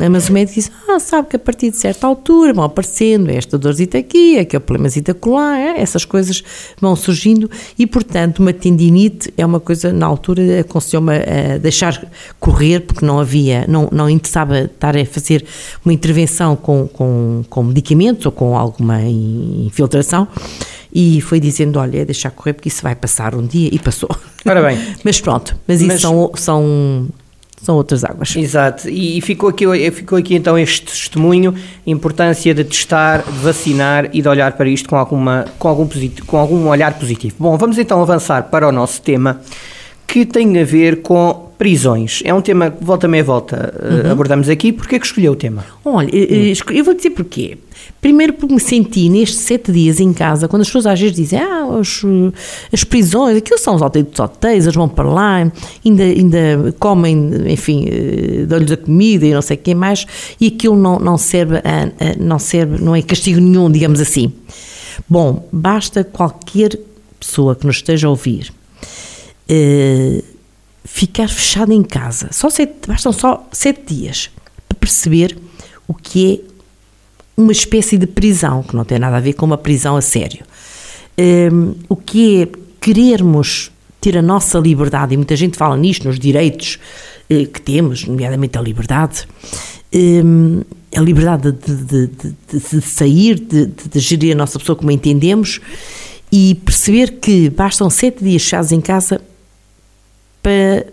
eh, 0.00 0.08
mas 0.08 0.28
o 0.28 0.32
médico 0.32 0.56
disse, 0.56 0.72
ah, 0.88 0.98
sabe 0.98 1.28
que 1.28 1.36
a 1.36 1.38
partir 1.38 1.70
de 1.70 1.76
certa 1.76 2.04
altura 2.06 2.52
vão 2.52 2.64
aparecendo 2.64 3.30
esta 3.30 3.56
dorzita 3.56 3.96
aqui, 3.96 4.36
aquele 4.38 4.58
problemazita 4.60 5.14
colar, 5.14 5.56
eh, 5.56 5.80
essas 5.80 6.04
coisas 6.04 6.42
vão 6.80 6.96
surgindo 6.96 7.48
e, 7.78 7.86
portanto, 7.86 8.40
uma 8.40 8.52
tendinite 8.52 9.32
é 9.36 9.46
uma 9.46 9.60
coisa, 9.60 9.92
na 9.92 10.04
altura, 10.04 10.60
aconselhou-me 10.60 11.14
a 11.14 11.58
deixar 11.58 12.04
correr, 12.40 12.80
porque 12.80 13.06
não 13.06 13.20
havia, 13.20 13.64
não, 13.68 13.88
não 13.92 14.10
interessava 14.10 14.62
estar 14.62 14.96
a 14.96 15.06
fazer 15.06 15.44
uma 15.84 15.92
intervenção 15.94 16.56
com, 16.56 16.88
com, 16.88 17.44
com 17.48 17.62
medicamentos 17.62 18.26
ou 18.26 18.32
com 18.32 18.58
alguma 18.58 19.00
in- 19.02 19.66
infiltração, 19.66 20.26
e 20.92 21.20
foi 21.20 21.40
dizendo, 21.40 21.78
olha, 21.78 22.04
deixar 22.04 22.30
correr 22.30 22.52
porque 22.52 22.68
isso 22.68 22.82
vai 22.82 22.94
passar 22.94 23.34
um 23.34 23.46
dia, 23.46 23.68
e 23.72 23.78
passou. 23.78 24.08
Ora 24.44 24.62
bem, 24.62 24.78
Mas 25.04 25.20
pronto, 25.20 25.56
mas 25.66 25.80
isso 25.80 25.88
Mas- 25.88 26.00
são, 26.00 26.30
são, 26.34 27.08
são 27.60 27.76
outras 27.76 28.04
águas. 28.04 28.34
Exato, 28.36 28.88
e 28.88 29.20
ficou 29.20 29.48
aqui, 29.48 29.64
ficou 29.90 30.18
aqui 30.18 30.34
então 30.34 30.58
este 30.58 30.86
testemunho, 30.86 31.54
importância 31.86 32.54
de 32.54 32.64
testar, 32.64 33.22
de 33.22 33.38
vacinar 33.38 34.08
e 34.12 34.22
de 34.22 34.28
olhar 34.28 34.52
para 34.52 34.68
isto 34.68 34.88
com, 34.88 34.96
alguma, 34.96 35.44
com, 35.58 35.68
algum, 35.68 35.86
positivo, 35.86 36.26
com 36.26 36.36
algum 36.36 36.68
olhar 36.68 36.94
positivo. 36.98 37.34
Bom, 37.38 37.56
vamos 37.56 37.78
então 37.78 38.00
avançar 38.00 38.44
para 38.44 38.68
o 38.68 38.72
nosso 38.72 39.00
tema, 39.02 39.40
que 40.06 40.24
tem 40.24 40.60
a 40.60 40.64
ver 40.64 41.02
com 41.02 41.45
prisões. 41.58 42.22
É 42.24 42.32
um 42.34 42.40
tema 42.40 42.70
que 42.70 42.84
volta 42.84 43.08
meia 43.08 43.24
volta 43.24 43.74
eh, 44.04 44.10
abordamos 44.10 44.48
aqui. 44.48 44.72
Porquê 44.72 44.98
que 44.98 45.06
escolheu 45.06 45.32
o 45.32 45.36
tema? 45.36 45.64
Olha, 45.84 46.08
Hum. 46.08 46.10
eu- 46.12 46.54
eu 46.70 46.76
eu 46.78 46.84
vou 46.84 46.94
dizer 46.94 47.10
porquê. 47.10 47.58
Primeiro 48.00 48.32
porque 48.34 48.54
me 48.54 48.60
senti 48.60 49.08
nestes 49.08 49.38
sete 49.40 49.72
dias 49.72 50.00
em 50.00 50.12
casa, 50.12 50.48
quando 50.48 50.62
as 50.62 50.68
pessoas 50.68 50.86
às 50.86 51.00
vezes 51.00 51.14
dizem, 51.16 51.38
ah, 51.40 51.66
os, 51.66 52.02
uh, 52.04 52.32
as 52.72 52.84
prisões, 52.84 53.36
aquilo 53.36 53.58
são 53.58 53.74
os 53.74 53.82
hotéis, 53.82 54.64
eles 54.64 54.74
vão 54.74 54.88
para 54.88 55.08
lá, 55.08 55.52
ainda, 55.84 56.02
ainda 56.02 56.74
comem, 56.78 57.30
enfim, 57.48 57.86
eh, 57.88 58.44
dão-lhes 58.46 58.72
a 58.72 58.76
comida 58.76 59.26
e 59.26 59.32
não 59.34 59.42
sei 59.42 59.56
o 59.56 59.60
que 59.60 59.74
mais, 59.74 60.06
e 60.40 60.46
aquilo 60.48 60.76
não, 60.76 60.98
não 60.98 61.18
serve, 61.18 61.56
a- 61.56 61.60
a- 61.60 62.16
não 62.18 62.38
serve, 62.38 62.82
não 62.82 62.94
é 62.94 63.02
castigo 63.02 63.40
nenhum, 63.40 63.70
digamos 63.70 64.00
assim. 64.00 64.32
Bom, 65.08 65.46
basta 65.52 66.02
qualquer 66.04 66.78
pessoa 67.18 67.54
que 67.54 67.66
nos 67.66 67.76
esteja 67.76 68.06
a 68.06 68.10
ouvir 68.10 68.52
eh, 69.48 70.22
ficar 70.86 71.28
fechado 71.28 71.72
em 71.72 71.82
casa, 71.82 72.28
só 72.32 72.48
sete, 72.48 72.86
bastam 72.86 73.12
só 73.12 73.46
sete 73.52 73.94
dias 73.94 74.30
para 74.68 74.78
perceber 74.78 75.36
o 75.86 75.92
que 75.94 76.34
é 76.34 76.56
uma 77.36 77.52
espécie 77.52 77.98
de 77.98 78.06
prisão, 78.06 78.62
que 78.62 78.74
não 78.74 78.84
tem 78.84 78.98
nada 78.98 79.16
a 79.16 79.20
ver 79.20 79.34
com 79.34 79.44
uma 79.44 79.58
prisão 79.58 79.96
a 79.96 80.00
sério. 80.00 80.44
Hum, 81.18 81.74
o 81.88 81.96
que 81.96 82.42
é 82.42 82.48
querermos 82.80 83.70
ter 84.00 84.16
a 84.16 84.22
nossa 84.22 84.58
liberdade, 84.58 85.14
e 85.14 85.16
muita 85.16 85.34
gente 85.36 85.56
fala 85.56 85.76
nisto, 85.76 86.06
nos 86.06 86.18
direitos 86.18 86.78
eh, 87.28 87.44
que 87.44 87.60
temos, 87.60 88.04
nomeadamente 88.04 88.56
a 88.56 88.60
liberdade, 88.62 89.26
hum, 89.92 90.62
a 90.96 91.00
liberdade 91.00 91.52
de, 91.52 91.74
de- 91.74 92.06
de- 92.06 92.34
de- 92.70 92.80
sair, 92.80 93.34
de 93.38 93.98
gerir 93.98 94.32
a 94.32 94.38
nossa 94.38 94.58
pessoa 94.58 94.76
como 94.76 94.90
entendemos, 94.90 95.60
e 96.32 96.54
perceber 96.64 97.18
que 97.20 97.50
bastam 97.50 97.90
sete 97.90 98.22
dias 98.24 98.42
fechados 98.42 98.72
em 98.72 98.80
casa 98.80 99.20
para, 100.46 100.86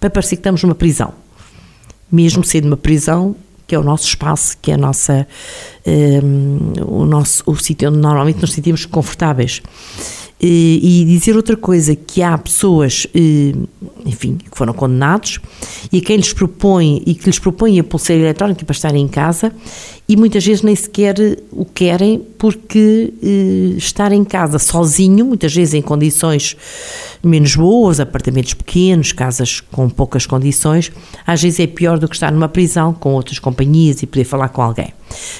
para 0.00 0.08
parecer 0.08 0.36
que 0.36 0.40
estamos 0.40 0.62
numa 0.62 0.74
prisão. 0.74 1.12
Mesmo 2.10 2.42
sendo 2.42 2.68
uma 2.68 2.78
prisão, 2.78 3.36
que 3.66 3.74
é 3.74 3.78
o 3.78 3.82
nosso 3.82 4.06
espaço, 4.06 4.56
que 4.62 4.70
é 4.70 4.74
a 4.74 4.78
nossa, 4.78 5.28
hum, 5.86 6.72
o 6.84 7.04
nosso 7.04 7.42
o 7.46 7.56
sítio 7.56 7.88
onde 7.88 7.98
normalmente 7.98 8.40
nos 8.40 8.52
sentimos 8.52 8.84
confortáveis. 8.84 9.62
E, 10.38 10.80
e 10.82 11.04
dizer 11.06 11.34
outra 11.34 11.56
coisa, 11.56 11.96
que 11.96 12.20
há 12.20 12.36
pessoas, 12.36 13.06
eh, 13.14 13.54
enfim, 14.04 14.36
que 14.36 14.56
foram 14.56 14.74
condenados 14.74 15.40
e 15.90 15.98
quem 16.02 16.18
lhes 16.18 16.30
propõe 16.34 17.02
e 17.06 17.14
que 17.14 17.24
lhes 17.24 17.38
propõe 17.38 17.80
a 17.80 17.84
pulseira 17.84 18.24
eletrónica 18.24 18.62
para 18.62 18.74
estarem 18.74 19.02
em 19.02 19.08
casa 19.08 19.50
e 20.06 20.14
muitas 20.14 20.44
vezes 20.44 20.62
nem 20.62 20.76
sequer 20.76 21.16
o 21.50 21.64
querem 21.64 22.22
porque 22.36 23.14
eh, 23.22 23.78
estar 23.78 24.12
em 24.12 24.24
casa 24.24 24.58
sozinho, 24.58 25.24
muitas 25.24 25.54
vezes 25.54 25.72
em 25.72 25.80
condições 25.80 26.54
menos 27.22 27.56
boas, 27.56 27.98
apartamentos 27.98 28.52
pequenos, 28.52 29.12
casas 29.12 29.60
com 29.60 29.88
poucas 29.88 30.26
condições, 30.26 30.92
às 31.26 31.40
vezes 31.40 31.60
é 31.60 31.66
pior 31.66 31.98
do 31.98 32.06
que 32.06 32.14
estar 32.14 32.30
numa 32.30 32.48
prisão 32.48 32.92
com 32.92 33.14
outras 33.14 33.38
companhias 33.38 34.02
e 34.02 34.06
poder 34.06 34.24
falar 34.24 34.50
com 34.50 34.60
alguém. 34.60 34.92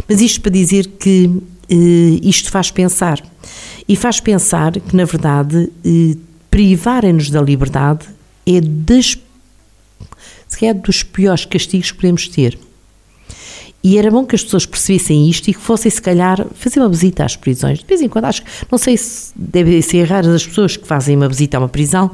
Mas 0.09 0.21
isto 0.21 0.41
para 0.41 0.53
dizer 0.53 0.87
que 0.99 1.31
eh, 1.69 2.21
isto 2.23 2.51
faz 2.51 2.71
pensar. 2.71 3.23
E 3.89 3.97
faz 3.97 4.21
pensar 4.21 4.73
que, 4.73 4.97
na 4.97 5.05
verdade, 5.05 5.71
eh, 5.85 6.17
privarem-nos 6.51 7.31
da 7.31 7.41
liberdade 7.41 8.07
é 8.47 8.61
das, 8.61 9.19
se 10.49 10.73
dos 10.75 11.03
piores 11.03 11.45
castigos 11.45 11.91
que 11.91 11.97
podemos 11.97 12.29
ter. 12.29 12.59
E 13.87 13.99
era 13.99 14.11
bom 14.11 14.27
que 14.27 14.35
as 14.35 14.43
pessoas 14.43 14.67
percebessem 14.67 15.31
isto 15.31 15.49
e 15.49 15.55
que 15.55 15.61
fossem, 15.61 15.89
se 15.89 16.03
calhar, 16.03 16.45
fazer 16.57 16.81
uma 16.81 16.89
visita 16.89 17.25
às 17.25 17.37
prisões. 17.37 17.79
De 17.79 17.87
vez 17.87 18.01
em 18.01 18.09
quando, 18.09 18.25
acho 18.25 18.43
que, 18.43 18.51
não 18.69 18.79
sei 18.79 18.97
se 18.97 19.33
devem 19.37 19.81
ser 19.81 20.09
raras 20.09 20.35
as 20.35 20.45
pessoas 20.45 20.77
que 20.77 20.85
fazem 20.85 21.15
uma 21.15 21.29
visita 21.29 21.57
a 21.57 21.61
uma 21.61 21.69
prisão, 21.69 22.11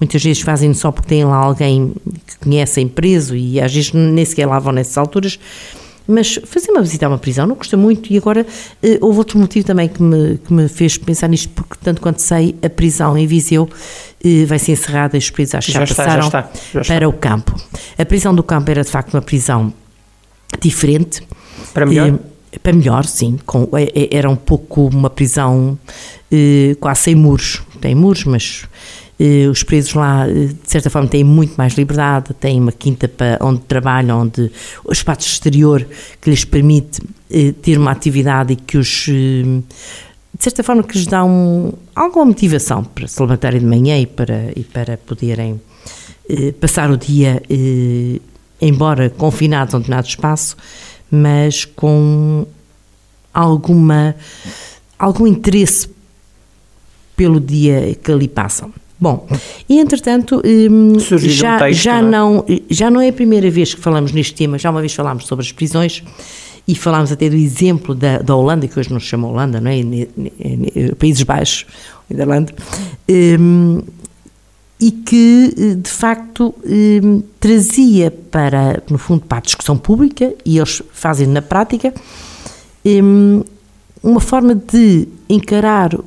muitas 0.00 0.22
vezes 0.22 0.40
fazem 0.40 0.72
só 0.72 0.90
porque 0.90 1.08
têm 1.08 1.24
lá 1.26 1.36
alguém 1.36 1.92
que 2.26 2.38
conhecem 2.38 2.88
preso 2.88 3.36
e 3.36 3.60
às 3.60 3.74
vezes 3.74 3.92
nem 3.92 4.24
sequer 4.24 4.46
lá 4.46 4.58
vão 4.58 4.72
nessas 4.72 4.96
alturas. 4.96 5.38
Mas 6.10 6.38
fazer 6.44 6.70
uma 6.70 6.82
visita 6.82 7.06
a 7.06 7.08
uma 7.08 7.18
prisão 7.18 7.46
não 7.46 7.54
custa 7.54 7.76
muito 7.76 8.12
e 8.12 8.16
agora 8.16 8.46
eh, 8.82 8.98
houve 9.00 9.18
outro 9.18 9.38
motivo 9.38 9.66
também 9.66 9.88
que 9.88 10.02
me, 10.02 10.38
que 10.38 10.52
me 10.52 10.68
fez 10.68 10.98
pensar 10.98 11.28
nisto, 11.28 11.48
porque 11.54 11.74
tanto 11.82 12.00
quanto 12.00 12.20
sei, 12.20 12.56
a 12.62 12.68
prisão 12.68 13.16
em 13.16 13.26
Viseu 13.26 13.68
eh, 14.24 14.44
vai 14.44 14.58
ser 14.58 14.72
encerrada 14.72 15.16
e 15.16 15.18
os 15.18 15.30
presos 15.30 15.54
acho 15.54 15.66
que 15.68 15.72
já, 15.72 15.78
Já 15.80 15.84
está, 15.84 16.02
já 16.04 16.08
passaram 16.08 16.26
está, 16.26 16.50
já 16.74 16.80
está. 16.80 16.94
para 16.94 17.08
o 17.08 17.12
campo. 17.12 17.54
A 17.98 18.04
prisão 18.04 18.34
do 18.34 18.42
campo 18.42 18.70
era 18.70 18.82
de 18.82 18.90
facto 18.90 19.14
uma 19.14 19.22
prisão 19.22 19.72
diferente. 20.60 21.22
Para 21.72 21.86
melhor? 21.86 22.18
Eh, 22.52 22.58
para 22.58 22.72
melhor, 22.72 23.04
sim. 23.06 23.38
Com, 23.46 23.68
eh, 23.74 24.08
era 24.10 24.28
um 24.28 24.36
pouco 24.36 24.88
uma 24.88 25.08
prisão 25.10 25.78
quase 26.78 27.00
sem 27.00 27.14
muros. 27.14 27.62
Tem 27.80 27.94
muros, 27.94 28.24
mas 28.24 28.64
os 29.50 29.62
presos 29.62 29.92
lá, 29.92 30.28
eh, 30.28 30.46
de 30.46 30.70
certa 30.70 30.88
forma, 30.88 31.06
têm 31.08 31.22
muito 31.22 31.54
mais 31.56 31.74
liberdade, 31.74 32.32
têm 32.34 32.60
uma 32.60 32.72
quinta 32.72 33.06
para, 33.06 33.38
onde 33.42 33.60
trabalham, 33.60 34.22
onde 34.22 34.50
o 34.84 34.92
espaço 34.92 35.26
exterior 35.26 35.86
que 36.20 36.30
lhes 36.30 36.44
permite 36.44 37.02
eh, 37.30 37.52
ter 37.60 37.78
uma 37.78 37.90
atividade 37.90 38.54
e 38.54 38.56
que 38.56 38.78
os. 38.78 39.06
eh, 39.08 39.60
de 40.32 40.44
certa 40.44 40.62
forma, 40.62 40.82
que 40.82 40.96
lhes 40.96 41.06
dá 41.06 41.22
um, 41.24 41.72
alguma 41.94 42.24
motivação 42.24 42.82
para 42.82 43.06
se 43.06 43.20
levantarem 43.20 43.60
de 43.60 43.66
manhã 43.66 43.98
e 43.98 44.06
para, 44.06 44.52
e 44.56 44.62
para 44.62 44.96
poderem 44.96 45.60
eh, 46.28 46.52
passar 46.52 46.90
o 46.90 46.96
dia 46.96 47.42
eh, 47.50 48.20
embora 48.60 49.10
confinados 49.10 49.74
a 49.74 49.78
um 49.78 49.80
determinado 49.80 50.08
espaço, 50.08 50.56
mas 51.10 51.64
com 51.64 52.46
alguma, 53.34 54.14
algum 54.98 55.26
interesse 55.26 55.90
pelo 57.16 57.40
dia 57.40 57.94
que 57.96 58.10
ali 58.12 58.28
passam. 58.28 58.72
Bom, 59.00 59.26
e 59.66 59.78
entretanto, 59.78 60.42
hum, 60.44 60.98
já, 60.98 61.56
um 61.56 61.58
texto, 61.58 61.82
já, 61.82 62.02
não, 62.02 62.44
é? 62.46 62.60
já 62.68 62.90
não 62.90 63.00
é 63.00 63.08
a 63.08 63.12
primeira 63.12 63.50
vez 63.50 63.72
que 63.72 63.80
falamos 63.80 64.12
neste 64.12 64.34
tema, 64.34 64.58
já 64.58 64.70
uma 64.70 64.80
vez 64.80 64.92
falámos 64.92 65.26
sobre 65.26 65.42
as 65.42 65.50
prisões 65.50 66.04
e 66.68 66.74
falámos 66.74 67.10
até 67.10 67.30
do 67.30 67.34
exemplo 67.36 67.94
da, 67.94 68.18
da 68.18 68.36
Holanda, 68.36 68.68
que 68.68 68.78
hoje 68.78 68.92
não 68.92 69.00
se 69.00 69.06
chama 69.06 69.26
Holanda, 69.26 69.58
não 69.58 69.70
é? 69.70 69.80
Países 70.98 71.22
Baixos, 71.22 71.66
Nederlândia, 72.10 72.54
hum, 73.40 73.80
e 74.78 74.90
que 74.90 75.76
de 75.76 75.90
facto 75.90 76.54
hum, 76.62 77.22
trazia 77.40 78.10
para, 78.10 78.82
no 78.90 78.98
fundo, 78.98 79.22
para 79.22 79.38
a 79.38 79.40
discussão 79.40 79.78
pública, 79.78 80.34
e 80.44 80.58
eles 80.58 80.82
fazem 80.92 81.26
na 81.26 81.40
prática, 81.40 81.94
uma 84.02 84.20
forma 84.20 84.54
de 84.54 85.08
encarar 85.28 85.98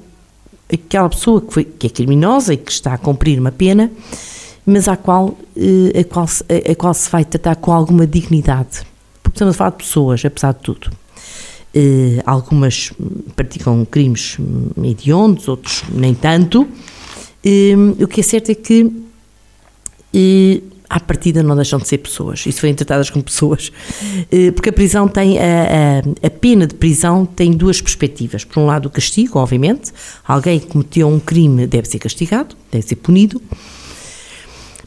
aquela 0.73 1.09
pessoa 1.09 1.41
que, 1.41 1.53
foi, 1.53 1.63
que 1.63 1.87
é 1.87 1.89
criminosa 1.89 2.53
e 2.53 2.57
que 2.57 2.71
está 2.71 2.93
a 2.93 2.97
cumprir 2.97 3.39
uma 3.39 3.51
pena, 3.51 3.91
mas 4.65 4.87
à 4.87 4.95
qual, 4.95 5.37
eh, 5.55 5.99
a, 5.99 6.03
qual, 6.03 6.25
a 6.25 6.75
qual 6.75 6.93
se 6.93 7.09
vai 7.09 7.25
tratar 7.25 7.55
com 7.57 7.71
alguma 7.71 8.07
dignidade. 8.07 8.81
Porque 9.21 9.35
estamos 9.35 9.55
a 9.55 9.57
falar 9.57 9.69
de 9.71 9.77
pessoas, 9.77 10.23
apesar 10.25 10.53
de 10.53 10.59
tudo. 10.59 10.89
Uh, 11.75 12.21
algumas 12.27 12.93
praticam 13.35 13.83
crimes 13.83 14.37
hediondos, 14.83 15.47
outros 15.47 15.83
nem 15.91 16.13
tanto. 16.13 16.61
Uh, 17.43 18.03
o 18.03 18.07
que 18.07 18.19
é 18.19 18.23
certo 18.23 18.51
é 18.51 18.55
que 18.55 18.91
à 20.93 20.99
partida 20.99 21.41
não 21.41 21.55
deixam 21.55 21.79
de 21.79 21.87
ser 21.87 21.97
pessoas. 21.97 22.45
Isso 22.45 22.59
foi 22.59 22.71
tratadas 22.71 23.09
como 23.09 23.23
pessoas. 23.23 23.71
Eh, 24.31 24.51
porque 24.51 24.69
a 24.69 24.73
prisão 24.73 25.07
tem, 25.07 25.39
a, 25.39 25.41
a, 25.41 26.27
a, 26.27 26.29
pena 26.29 26.67
de 26.67 26.75
prisão 26.75 27.25
tem 27.25 27.51
duas 27.51 27.81
perspectivas. 27.81 28.43
Por 28.43 28.59
um 28.59 28.67
lado, 28.67 28.85
o 28.85 28.89
castigo, 28.91 29.39
obviamente. 29.39 29.91
Alguém 30.23 30.59
que 30.59 30.67
cometeu 30.67 31.07
um 31.07 31.19
crime 31.19 31.65
deve 31.65 31.87
ser 31.87 31.97
castigado, 31.97 32.55
deve 32.71 32.85
ser 32.85 32.97
punido. 32.97 33.41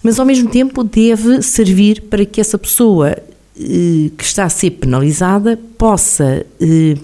Mas, 0.00 0.20
ao 0.20 0.25
mesmo 0.25 0.48
tempo, 0.48 0.84
deve 0.84 1.42
servir 1.42 2.02
para 2.02 2.25
que 2.25 2.40
essa 2.40 2.56
pessoa 2.56 3.10
eh, 3.10 4.10
que 4.16 4.22
está 4.22 4.44
a 4.44 4.48
ser 4.48 4.70
penalizada 4.70 5.58
possa 5.76 6.46
eh, 6.60 6.96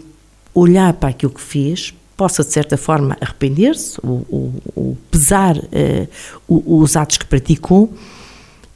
olhar 0.55 0.93
para 0.93 1.09
aquilo 1.09 1.33
que 1.33 1.41
fez, 1.41 1.93
possa, 2.17 2.45
de 2.45 2.53
certa 2.53 2.77
forma, 2.77 3.17
arrepender-se 3.21 3.99
ou, 4.01 4.25
ou, 4.31 4.55
ou 4.77 4.99
pesar 5.11 5.57
os 6.47 6.95
atos 6.95 7.17
que 7.17 7.25
praticou 7.25 7.93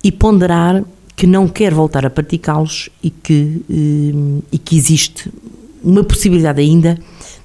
e 0.06 0.12
ponderar 0.12 0.84
que 1.16 1.26
não 1.26 1.48
quer 1.48 1.74
voltar 1.74 2.06
a 2.06 2.10
praticá-los 2.10 2.88
e 3.02 3.10
que, 3.10 3.60
eh, 3.68 4.42
e 4.52 4.58
que 4.58 4.76
existe 4.76 5.28
uma 5.82 6.04
possibilidade 6.04 6.60
ainda 6.60 6.96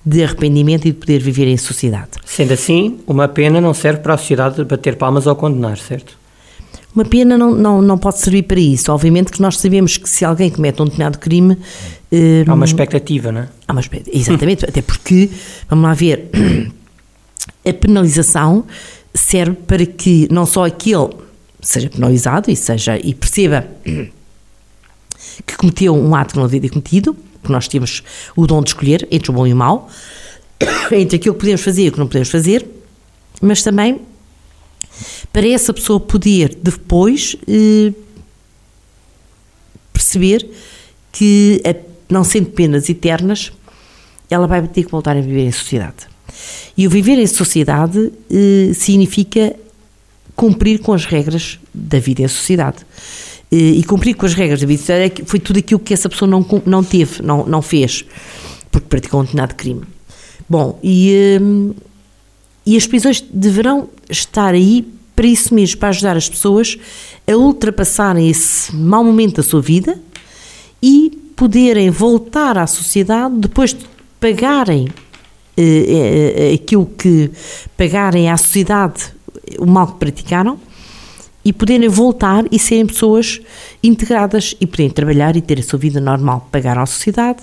de 0.06 0.24
arrependimento 0.24 0.88
e 0.88 0.92
de 0.92 0.98
poder 0.98 1.20
viver 1.20 1.48
em 1.48 1.58
sociedade. 1.58 2.12
Sendo 2.24 2.54
assim, 2.54 3.00
uma 3.08 3.28
pena 3.28 3.60
não 3.60 3.74
serve 3.74 4.02
para 4.02 4.14
a 4.14 4.18
sociedade 4.18 4.64
bater 4.64 4.96
palmas 4.96 5.26
ou 5.26 5.36
condenar, 5.36 5.80
certo? 5.80 6.16
Uma 6.94 7.04
pena 7.04 7.36
não, 7.36 7.56
não, 7.56 7.82
não 7.82 7.98
pode 7.98 8.20
servir 8.20 8.44
para 8.44 8.60
isso. 8.60 8.92
Obviamente 8.92 9.32
que 9.32 9.42
nós 9.42 9.58
sabemos 9.58 9.98
que 9.98 10.08
se 10.08 10.24
alguém 10.24 10.52
comete 10.52 10.80
um 10.84 10.86
determinado 10.86 11.18
crime. 11.18 11.58
Eh, 12.12 12.44
há 12.46 12.54
uma 12.54 12.66
expectativa, 12.66 13.32
não 13.32 13.42
é? 13.42 13.50
Há 13.68 13.72
uma 13.72 13.82
expectativa, 13.82 14.18
exatamente. 14.20 14.66
até 14.66 14.84
porque, 14.84 15.32
vamos 15.68 15.86
lá 15.86 15.96
ver, 15.96 16.30
a 17.68 17.74
penalização 17.74 18.66
serve 19.16 19.56
para 19.66 19.84
que 19.84 20.28
não 20.30 20.46
só 20.46 20.66
aquele 20.66 21.10
seja 21.62 21.90
penalizado 21.90 22.50
e, 22.50 22.56
seja, 22.56 22.98
e 22.98 23.14
perceba 23.14 23.68
que 25.46 25.56
cometeu 25.58 25.96
um 25.96 26.16
ato 26.16 26.34
que 26.34 26.40
não 26.40 26.46
devia 26.46 26.62
ter 26.62 26.70
cometido, 26.70 27.14
porque 27.14 27.52
nós 27.52 27.68
temos 27.68 28.04
o 28.36 28.46
dom 28.46 28.62
de 28.62 28.70
escolher 28.70 29.08
entre 29.12 29.32
o 29.32 29.34
bom 29.34 29.46
e 29.48 29.54
o 29.54 29.56
mau, 29.56 29.90
entre 30.92 31.16
aquilo 31.18 31.36
que 31.36 31.42
podemos 31.42 31.62
fazer 31.62 31.86
e 31.86 31.90
o 31.90 31.92
que 31.92 32.00
não 32.00 32.08
podemos 32.08 32.30
fazer, 32.30 32.66
mas 33.42 33.64
também 33.64 34.02
para 35.32 35.48
essa 35.48 35.74
pessoa 35.74 36.00
poder 36.00 36.58
depois 36.62 37.36
eh, 37.48 37.94
perceber 39.94 40.48
que, 41.12 41.62
não 42.10 42.24
sendo 42.24 42.50
penas 42.50 42.90
eternas, 42.90 43.52
ela 44.30 44.48
vai 44.48 44.66
ter 44.68 44.84
que 44.84 44.92
voltar 44.92 45.16
a 45.16 45.22
viver 45.22 45.46
em 45.46 45.52
sociedade. 45.52 46.08
E 46.78 46.88
o 46.88 46.90
viver 46.90 47.18
em 47.18 47.28
sociedade 47.28 48.12
eh, 48.30 48.74
significa 48.74 49.56
cumprir 50.42 50.80
com 50.80 50.92
as 50.92 51.06
regras 51.06 51.60
da 51.72 52.00
vida 52.00 52.24
em 52.24 52.28
sociedade. 52.28 52.78
E 53.52 53.84
cumprir 53.84 54.16
com 54.16 54.26
as 54.26 54.34
regras 54.34 54.60
da 54.60 54.66
vida 54.66 54.74
em 54.74 54.84
sociedade 54.84 55.24
foi 55.28 55.40
tudo 55.40 55.60
aquilo 55.60 55.80
que 55.80 55.94
essa 55.94 56.10
pessoa 56.10 56.28
não, 56.28 56.44
não 56.66 56.84
teve, 56.84 57.22
não, 57.22 57.46
não 57.46 57.62
fez, 57.62 58.04
porque 58.72 58.88
praticou 58.88 59.20
um 59.20 59.24
determinado 59.24 59.54
crime. 59.54 59.84
Bom, 60.50 60.80
e, 60.82 61.38
hum, 61.40 61.76
e 62.66 62.76
as 62.76 62.88
prisões 62.88 63.24
deverão 63.32 63.88
estar 64.10 64.56
aí 64.56 64.84
para 65.16 65.28
isso 65.28 65.54
mesmo, 65.54 65.78
para 65.78 65.90
ajudar 65.90 66.18
as 66.18 66.28
pessoas 66.28 66.76
a 67.28 67.36
ultrapassarem 67.36 68.28
esse 68.28 68.76
mau 68.76 69.04
momento 69.04 69.36
da 69.36 69.44
sua 69.44 69.62
vida 69.62 70.00
e 70.82 71.12
poderem 71.36 71.92
voltar 71.92 72.58
à 72.58 72.66
sociedade 72.66 73.36
depois 73.38 73.76
de 73.76 73.86
pagarem 74.20 74.88
eh, 75.56 76.34
eh, 76.36 76.54
aquilo 76.56 76.88
que 76.88 77.30
pagarem 77.78 78.28
à 78.28 78.38
sociedade 78.38 79.21
o 79.60 79.66
mal 79.66 79.88
que 79.88 80.00
praticaram 80.00 80.60
e 81.44 81.52
poderem 81.52 81.90
voltar 81.90 82.46
e 82.52 82.60
serem 82.60 82.86
pessoas 82.86 83.42
integradas 83.84 84.56
e 84.60 84.68
poderem 84.68 84.92
trabalhar 84.92 85.36
e 85.36 85.42
ter 85.42 85.60
a 85.60 85.64
sua 85.64 85.80
vida 85.80 86.00
normal. 86.00 86.48
Pagaram 86.52 86.82
à 86.82 86.86
sociedade, 86.86 87.40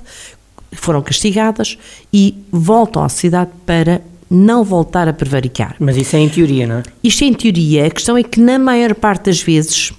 foram 0.73 1.02
castigadas 1.02 1.76
e 2.12 2.35
voltam 2.50 3.02
à 3.02 3.09
sociedade 3.09 3.50
para 3.66 4.02
não 4.30 4.62
voltar 4.62 5.09
a 5.09 5.12
prevaricar. 5.12 5.76
Mas 5.78 5.97
isso 5.97 6.14
é 6.14 6.21
em 6.21 6.28
teoria, 6.28 6.66
não 6.66 6.76
é? 6.76 6.83
Isto 7.02 7.25
é 7.25 7.26
em 7.26 7.35
teoria. 7.35 7.87
A 7.87 7.90
questão 7.90 8.16
é 8.16 8.23
que, 8.23 8.40
na 8.40 8.59
maior 8.59 8.95
parte 8.95 9.25
das 9.25 9.40
vezes, 9.40 9.92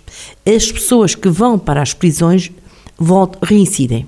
as 0.46 0.72
pessoas 0.72 1.16
que 1.16 1.30
vão 1.30 1.58
para 1.58 1.82
as 1.82 1.94
prisões 1.94 2.52
voltam, 2.98 3.40
reincidem. 3.44 4.06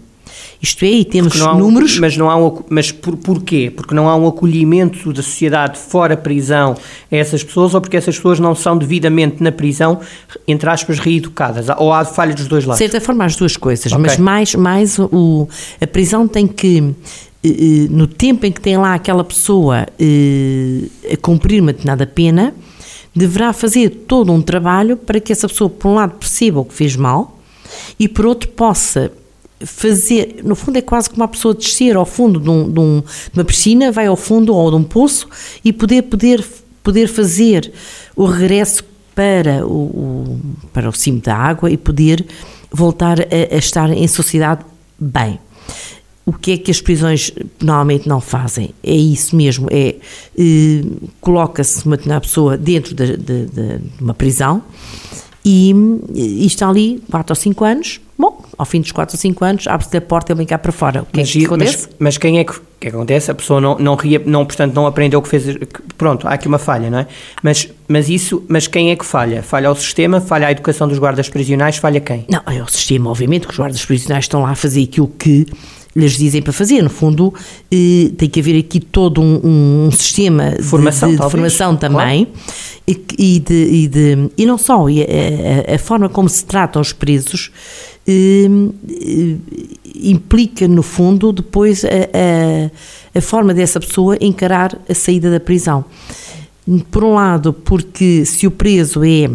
Isto 0.62 0.86
é, 0.86 0.90
e 0.90 1.06
temos 1.06 1.42
um, 1.42 1.58
números. 1.58 1.98
Mas, 1.98 2.16
não 2.16 2.30
há 2.30 2.38
um, 2.38 2.62
mas 2.70 2.92
por, 2.92 3.18
porquê? 3.18 3.72
Porque 3.76 3.96
não 3.96 4.08
há 4.08 4.16
um 4.16 4.28
acolhimento 4.28 5.12
da 5.12 5.24
sociedade 5.24 5.80
fora 5.80 6.16
prisão 6.16 6.76
a 7.12 7.16
essas 7.16 7.44
pessoas 7.44 7.74
ou 7.74 7.82
porque 7.82 7.98
essas 7.98 8.16
pessoas 8.16 8.40
não 8.40 8.54
são 8.54 8.78
devidamente 8.78 9.42
na 9.42 9.52
prisão, 9.52 10.00
entre 10.48 10.70
aspas, 10.70 11.00
reeducadas? 11.00 11.66
Ou 11.78 11.92
há 11.92 12.06
falha 12.06 12.36
dos 12.36 12.48
dois 12.48 12.64
lados? 12.66 12.78
De 12.80 12.90
certa 12.90 13.04
forma, 13.04 13.26
as 13.26 13.36
duas 13.36 13.58
coisas, 13.58 13.92
okay. 13.92 13.98
mas 13.98 14.18
mais, 14.18 14.54
mais 14.54 15.00
o, 15.00 15.48
a 15.82 15.88
prisão 15.88 16.28
tem 16.28 16.46
que 16.46 16.94
eh, 17.44 17.50
eh, 17.50 17.88
no 17.90 18.06
tempo 18.06 18.46
em 18.46 18.52
que 18.52 18.62
tem 18.62 18.78
lá 18.78 18.94
aquela 18.94 19.24
pessoa 19.24 19.88
eh, 20.00 20.88
a 21.12 21.18
cumprir 21.18 21.60
uma 21.60 21.72
determinada 21.72 22.06
pena, 22.06 22.54
deverá 23.16 23.52
fazer 23.52 23.90
todo 23.90 24.32
um 24.32 24.42
trabalho 24.42 24.96
para 24.96 25.20
que 25.20 25.32
essa 25.32 25.48
pessoa, 25.48 25.70
por 25.70 25.90
um 25.90 25.96
lado, 25.96 26.18
perceba 26.20 26.60
o 26.60 26.66
que 26.66 26.74
fez 26.74 26.96
mal 26.96 27.40
e, 28.00 28.08
por 28.08 28.26
outro, 28.26 28.48
possa 28.50 29.12
fazer, 29.66 30.42
no 30.44 30.56
fundo 30.56 30.78
é 30.78 30.82
quase 30.82 31.10
como 31.10 31.22
uma 31.22 31.28
pessoa 31.28 31.54
descer 31.54 31.96
ao 31.96 32.06
fundo 32.06 32.40
de, 32.40 32.50
um, 32.50 32.70
de, 32.72 32.80
um, 32.80 33.02
de, 33.02 33.40
uma 33.40 33.46
piscina, 33.46 33.92
vai 33.92 34.08
ao 34.08 34.16
fundo 34.16 34.56
ou 34.56 34.70
de 34.70 34.76
um 34.76 34.84
poço 34.84 35.28
e 35.64 35.72
poder, 35.72 36.04
poder, 36.04 36.46
poder 36.84 37.08
fazer 37.08 37.72
o 38.16 38.26
regresso 38.26 38.84
para 39.14 39.66
o, 39.66 39.72
o 39.72 40.40
para 40.74 40.90
o 40.90 40.94
cimo 40.94 41.22
da 41.22 41.36
água 41.36 41.70
e 41.70 41.78
poder 41.78 42.26
voltar 42.72 43.20
a, 43.22 43.56
a, 43.56 43.58
estar 43.58 43.90
em 43.92 44.08
sociedade 44.08 44.64
bem. 44.98 45.40
O 46.26 46.34
que 46.34 46.52
é 46.52 46.58
que 46.58 46.72
as 46.72 46.80
prisões 46.80 47.32
normalmente 47.62 48.08
não 48.08 48.22
fazem? 48.22 48.74
É 48.84 48.94
isso 48.94 49.36
mesmo, 49.36 49.68
é 49.72 49.96
eh, 50.38 50.84
coloca-se 51.20 51.86
uma 51.86 51.98
determinada 51.98 52.22
pessoa 52.22 52.58
dentro 52.58 52.94
de, 52.94 53.18
de, 53.18 53.46
de 53.48 53.80
uma 54.00 54.14
prisão 54.14 54.64
e, 55.44 55.74
e 56.14 56.46
está 56.46 56.70
ali 56.70 57.02
4 57.10 57.32
ou 57.32 57.36
5 57.36 57.66
anos, 57.66 58.00
bom, 58.18 58.31
ao 58.62 58.66
fim 58.66 58.80
dos 58.80 58.92
4 58.92 59.16
ou 59.16 59.20
5 59.20 59.44
anos, 59.44 59.68
abre-se 59.68 59.98
a 59.98 60.02
porta 60.02 60.34
e 60.34 60.36
vem 60.36 60.46
cá 60.46 60.56
para 60.56 60.72
fora. 60.72 61.02
O 61.02 61.06
que 61.08 61.20
mas, 61.20 61.30
é 61.30 61.32
que 61.32 61.46
acontece? 61.46 61.88
Mas, 61.88 61.96
mas, 62.00 62.18
quem 62.20 62.38
é 62.38 62.44
que, 62.44 62.54
que 62.80 62.90
acontece? 62.90 63.32
A 63.32 63.34
pessoa 63.34 63.60
não, 63.60 63.76
não, 63.80 63.98
não, 64.24 64.46
portanto, 64.46 64.76
não 64.76 64.86
aprendeu 64.86 65.20
o 65.20 65.24
que 65.24 65.30
fez. 65.30 65.58
Pronto, 65.98 66.28
há 66.28 66.34
aqui 66.34 66.48
uma 66.48 66.60
falha, 66.60 66.88
não 66.88 67.00
é? 67.00 67.08
Mas, 67.42 67.68
mas 67.88 68.08
isso, 68.08 68.44
mas 68.48 68.68
quem 68.68 68.92
é 68.92 68.96
que 68.96 69.04
falha? 69.04 69.42
Falha 69.42 69.72
o 69.72 69.76
sistema, 69.76 70.22
falha 70.22 70.46
a 70.46 70.52
educação 70.52 70.88
dos 70.88 71.00
guardas 71.00 71.28
prisionais, 71.28 71.78
falha 71.78 72.00
quem? 72.00 72.24
Não, 72.30 72.44
é 72.46 72.62
o 72.62 72.68
sistema, 72.68 73.10
obviamente, 73.10 73.48
que 73.48 73.52
os 73.52 73.58
guardas 73.58 73.84
prisionais 73.84 74.26
estão 74.26 74.44
lá 74.44 74.52
a 74.52 74.56
fazer 74.56 74.84
aquilo 74.84 75.08
que 75.08 75.48
lhes 75.96 76.14
dizem 76.14 76.42
para 76.42 76.54
fazer. 76.54 76.82
No 76.82 76.90
fundo, 76.90 77.34
eh, 77.72 78.12
tem 78.18 78.30
que 78.30 78.40
haver 78.40 78.58
aqui 78.60 78.80
todo 78.80 79.22
um, 79.22 79.86
um 79.88 79.92
sistema 79.92 80.56
formação, 80.62 81.10
de, 81.10 81.18
de, 81.18 81.24
de 81.24 81.30
formação 81.30 81.76
também. 81.76 82.26
Claro. 82.26 82.72
E, 82.88 83.02
e, 83.18 83.40
de, 83.40 83.54
e, 83.54 83.88
de, 83.88 84.30
e 84.38 84.46
não 84.46 84.58
só, 84.58 84.90
e 84.90 85.02
a, 85.02 85.06
a, 85.72 85.76
a 85.76 85.78
forma 85.78 86.10
como 86.10 86.28
se 86.28 86.44
tratam 86.44 86.82
os 86.82 86.92
presos 86.92 87.52
eh, 88.08 88.48
eh, 88.90 89.36
implica, 89.96 90.68
no 90.68 90.82
fundo, 90.82 91.32
depois 91.32 91.86
a, 91.86 91.88
a, 91.88 93.18
a 93.18 93.22
forma 93.22 93.54
dessa 93.54 93.80
pessoa 93.80 94.18
encarar 94.20 94.78
a 94.90 94.94
saída 94.94 95.30
da 95.30 95.40
prisão. 95.40 95.86
Por 96.90 97.04
um 97.04 97.14
lado, 97.14 97.54
porque 97.54 98.26
se 98.26 98.48
o 98.48 98.52
preso 98.52 99.04
é 99.04 99.30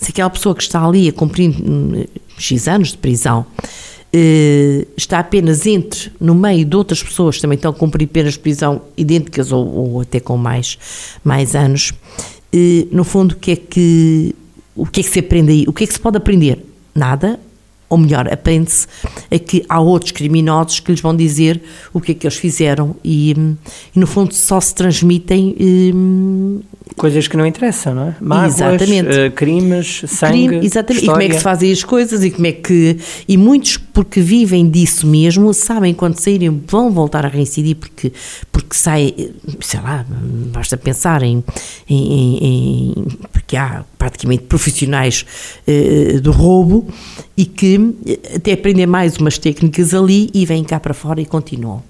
se 0.00 0.10
aquela 0.10 0.30
pessoa 0.30 0.54
que 0.54 0.62
está 0.62 0.84
ali 0.84 1.08
a 1.08 1.12
cumprir 1.12 1.54
X 2.38 2.68
anos 2.68 2.90
de 2.90 2.98
prisão, 2.98 3.44
está 4.96 5.18
apenas 5.18 5.66
entre, 5.66 6.10
no 6.20 6.34
meio 6.34 6.64
de 6.64 6.76
outras 6.76 7.02
pessoas 7.02 7.36
que 7.36 7.42
também 7.42 7.56
estão 7.56 7.70
a 7.70 7.74
cumprir 7.74 8.06
penas 8.06 8.34
de 8.34 8.38
prisão 8.38 8.82
idênticas 8.96 9.52
ou, 9.52 9.66
ou 9.66 10.00
até 10.00 10.18
com 10.18 10.36
mais, 10.36 10.78
mais 11.22 11.54
anos, 11.54 11.92
eh, 12.52 12.86
no 12.90 13.04
fundo, 13.04 13.32
o 13.32 13.36
que 13.36 13.52
é 13.52 13.56
que 13.56 14.34
o 14.74 14.86
que 14.86 15.00
é 15.00 15.02
que 15.02 15.10
se 15.10 15.18
aprende 15.18 15.50
aí? 15.50 15.64
O 15.66 15.72
que 15.72 15.84
é 15.84 15.86
que 15.86 15.92
se 15.92 15.98
pode 15.98 16.16
aprender? 16.16 16.64
Nada, 16.94 17.38
ou 17.88 17.96
melhor, 17.96 18.32
aprende-se 18.32 18.86
a 19.30 19.38
que 19.38 19.64
há 19.68 19.80
outros 19.80 20.12
criminosos 20.12 20.78
que 20.78 20.92
lhes 20.92 21.00
vão 21.00 21.16
dizer 21.16 21.60
o 21.92 22.00
que 22.00 22.12
é 22.12 22.14
que 22.14 22.26
eles 22.26 22.36
fizeram 22.36 22.94
e, 23.02 23.32
e 23.94 23.98
no 23.98 24.06
fundo 24.06 24.34
só 24.34 24.60
se 24.60 24.74
transmitem 24.74 25.56
hum, 25.58 26.60
coisas 26.96 27.26
que 27.26 27.36
não 27.36 27.46
interessam, 27.46 27.94
não 27.94 28.08
é? 28.08 28.16
Mágoas, 28.20 28.56
exatamente. 28.56 29.30
Crimes, 29.30 30.02
sangue, 30.06 30.48
Crime, 30.48 30.66
exatamente. 30.66 31.04
História. 31.04 31.04
E 31.04 31.06
como 31.06 31.22
é 31.22 31.28
que 31.28 31.34
se 31.34 31.42
fazem 31.42 31.72
as 31.72 31.82
coisas 31.82 32.22
e 32.22 32.30
como 32.30 32.46
é 32.46 32.52
que 32.52 32.98
e 33.26 33.36
muitos 33.36 33.78
porque 33.98 34.20
vivem 34.20 34.70
disso 34.70 35.08
mesmo 35.08 35.52
sabem 35.52 35.92
quando 35.92 36.20
saírem 36.20 36.62
vão 36.68 36.88
voltar 36.88 37.26
a 37.26 37.28
reincidir 37.28 37.74
porque 37.74 38.12
porque 38.52 38.76
sai, 38.76 39.12
sei 39.58 39.80
lá, 39.80 40.06
basta 40.52 40.76
pensar 40.76 41.24
em, 41.24 41.42
em, 41.90 42.38
em 42.40 42.94
porque 43.32 43.56
há 43.56 43.84
praticamente 43.98 44.44
profissionais 44.44 45.26
uh, 45.66 46.20
do 46.20 46.30
roubo 46.30 46.86
e 47.36 47.44
que 47.44 47.92
até 48.36 48.52
aprendem 48.52 48.86
mais 48.86 49.16
umas 49.16 49.36
técnicas 49.36 49.92
ali 49.92 50.30
e 50.32 50.46
vêm 50.46 50.62
cá 50.62 50.78
para 50.78 50.94
fora 50.94 51.20
e 51.20 51.26
continuam. 51.26 51.82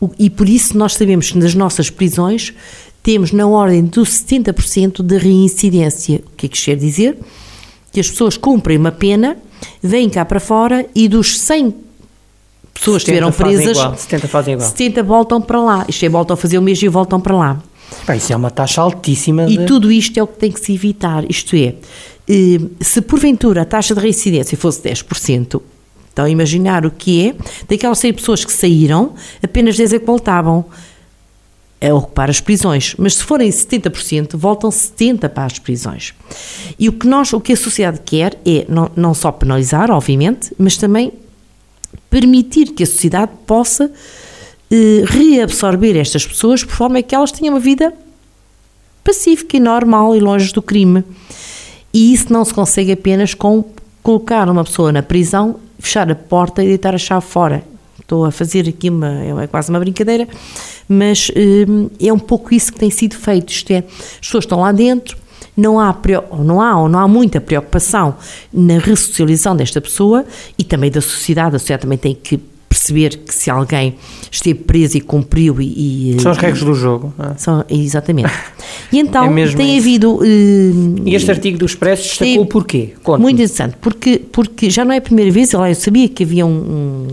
O, 0.00 0.10
e 0.18 0.28
por 0.28 0.48
isso 0.48 0.76
nós 0.76 0.94
sabemos 0.94 1.30
que 1.30 1.38
nas 1.38 1.54
nossas 1.54 1.88
prisões 1.88 2.52
temos 3.00 3.30
na 3.30 3.46
ordem 3.46 3.84
dos 3.84 4.08
70% 4.08 5.04
de 5.04 5.18
reincidência. 5.18 6.20
O 6.26 6.36
que 6.36 6.46
é 6.46 6.48
que 6.48 6.56
isto 6.56 6.64
quer 6.64 6.76
dizer? 6.76 7.16
Que 7.92 8.00
as 8.00 8.10
pessoas 8.10 8.36
cumprem 8.36 8.76
uma 8.76 8.90
pena, 8.90 9.36
vêm 9.82 10.08
cá 10.08 10.24
para 10.24 10.40
fora 10.40 10.86
e 10.94 11.08
dos 11.08 11.38
100 11.38 11.74
pessoas 12.72 13.04
que 13.04 13.10
estiveram 13.10 13.32
presas, 13.32 13.76
igual, 13.76 13.96
70 13.96 14.28
fazem 14.28 14.54
igual. 14.54 14.68
70 14.68 15.02
voltam 15.02 15.40
para 15.40 15.60
lá. 15.60 15.84
Isto 15.88 16.04
é, 16.04 16.08
voltam 16.08 16.34
a 16.34 16.36
fazer 16.36 16.58
o 16.58 16.62
mesmo 16.62 16.86
e 16.86 16.88
voltam 16.88 17.20
para 17.20 17.36
lá. 17.36 17.62
Bem, 18.06 18.16
isso 18.16 18.32
é 18.32 18.36
uma 18.36 18.50
taxa 18.50 18.80
altíssima. 18.80 19.48
E 19.48 19.64
tudo 19.66 19.90
isto 19.90 20.18
é 20.18 20.22
o 20.22 20.26
que 20.26 20.38
tem 20.38 20.50
que 20.50 20.60
se 20.60 20.74
evitar. 20.74 21.24
Isto 21.30 21.56
é, 21.56 21.74
eh, 22.28 22.60
se 22.80 23.00
porventura 23.00 23.62
a 23.62 23.64
taxa 23.64 23.94
de 23.94 24.00
reincidência 24.00 24.56
fosse 24.58 24.82
10%, 24.82 25.60
então 26.12 26.28
imaginar 26.28 26.86
o 26.86 26.90
que 26.90 27.28
é, 27.28 27.34
daquelas 27.68 27.98
100 27.98 28.14
pessoas 28.14 28.44
que 28.44 28.52
saíram, 28.52 29.14
apenas 29.42 29.76
10 29.76 29.94
é 29.94 29.98
que 29.98 30.06
voltavam 30.06 30.64
a 31.80 31.94
ocupar 31.94 32.30
as 32.30 32.40
prisões, 32.40 32.94
mas 32.98 33.16
se 33.16 33.24
forem 33.24 33.50
70%, 33.50 34.36
voltam 34.36 34.70
70% 34.70 35.28
para 35.28 35.44
as 35.44 35.58
prisões. 35.58 36.14
E 36.78 36.88
o 36.88 36.92
que 36.92 37.06
nós, 37.06 37.32
o 37.32 37.40
que 37.40 37.52
a 37.52 37.56
sociedade 37.56 38.00
quer 38.04 38.38
é 38.46 38.64
não, 38.68 38.90
não 38.96 39.14
só 39.14 39.30
penalizar, 39.30 39.90
obviamente, 39.90 40.52
mas 40.58 40.76
também 40.76 41.12
permitir 42.08 42.72
que 42.72 42.82
a 42.82 42.86
sociedade 42.86 43.32
possa 43.46 43.92
eh, 44.70 45.04
reabsorver 45.06 45.96
estas 45.96 46.26
pessoas 46.26 46.64
por 46.64 46.74
forma 46.74 47.02
que 47.02 47.14
elas 47.14 47.32
tenham 47.32 47.54
uma 47.54 47.60
vida 47.60 47.92
pacífica 49.02 49.56
e 49.56 49.60
normal 49.60 50.16
e 50.16 50.20
longe 50.20 50.52
do 50.52 50.62
crime. 50.62 51.04
E 51.92 52.12
isso 52.12 52.32
não 52.32 52.44
se 52.44 52.54
consegue 52.54 52.92
apenas 52.92 53.34
com 53.34 53.64
colocar 54.02 54.48
uma 54.48 54.64
pessoa 54.64 54.90
na 54.90 55.02
prisão, 55.02 55.60
fechar 55.78 56.10
a 56.10 56.14
porta 56.14 56.62
e 56.62 56.66
deitar 56.66 56.94
a 56.94 56.98
chave 56.98 57.26
fora. 57.26 57.62
Estou 58.04 58.26
a 58.26 58.30
fazer 58.30 58.68
aqui 58.68 58.90
uma, 58.90 59.42
é 59.42 59.46
quase 59.46 59.70
uma 59.70 59.80
brincadeira, 59.80 60.28
mas 60.86 61.30
hum, 61.66 61.88
é 61.98 62.12
um 62.12 62.18
pouco 62.18 62.54
isso 62.54 62.70
que 62.70 62.78
tem 62.78 62.90
sido 62.90 63.16
feito. 63.16 63.50
Isto 63.50 63.70
é, 63.72 63.78
as 63.78 64.20
pessoas 64.20 64.44
estão 64.44 64.60
lá 64.60 64.72
dentro, 64.72 65.16
não 65.56 65.80
há, 65.80 65.96
ou 66.28 66.44
não 66.44 66.60
há, 66.60 66.80
ou 66.82 66.88
não 66.88 66.98
há 66.98 67.08
muita 67.08 67.40
preocupação 67.40 68.14
na 68.52 68.78
ressocialização 68.78 69.56
desta 69.56 69.80
pessoa 69.80 70.26
e 70.58 70.62
também 70.62 70.90
da 70.90 71.00
sociedade. 71.00 71.56
A 71.56 71.58
sociedade 71.58 71.82
também 71.82 71.96
tem 71.96 72.14
que 72.14 72.38
perceber 72.68 73.16
que 73.18 73.32
se 73.32 73.48
alguém 73.48 73.94
esteve 74.30 74.58
preso 74.58 74.98
e 74.98 75.00
cumpriu 75.00 75.62
e... 75.62 76.16
e 76.16 76.20
são 76.20 76.32
as 76.32 76.38
regras 76.38 76.62
do 76.62 76.74
jogo. 76.74 77.14
É? 77.18 77.38
São, 77.38 77.64
exatamente. 77.70 78.32
E 78.92 78.98
então 79.00 79.24
é 79.38 79.46
tem 79.54 79.76
isso. 79.76 79.86
havido... 79.86 80.16
Uh, 80.16 81.02
e 81.06 81.14
este 81.14 81.30
artigo 81.30 81.56
do 81.56 81.64
Expresso 81.64 82.02
destacou 82.02 82.42
o 82.42 82.46
porquê? 82.46 82.94
Muito 83.18 83.36
interessante, 83.36 83.76
porque, 83.80 84.18
porque 84.30 84.68
já 84.68 84.84
não 84.84 84.92
é 84.92 84.98
a 84.98 85.00
primeira 85.00 85.30
vez, 85.30 85.52
eu 85.52 85.74
sabia 85.74 86.08
que 86.08 86.24
havia 86.24 86.44
um, 86.44 86.50
um 86.50 87.06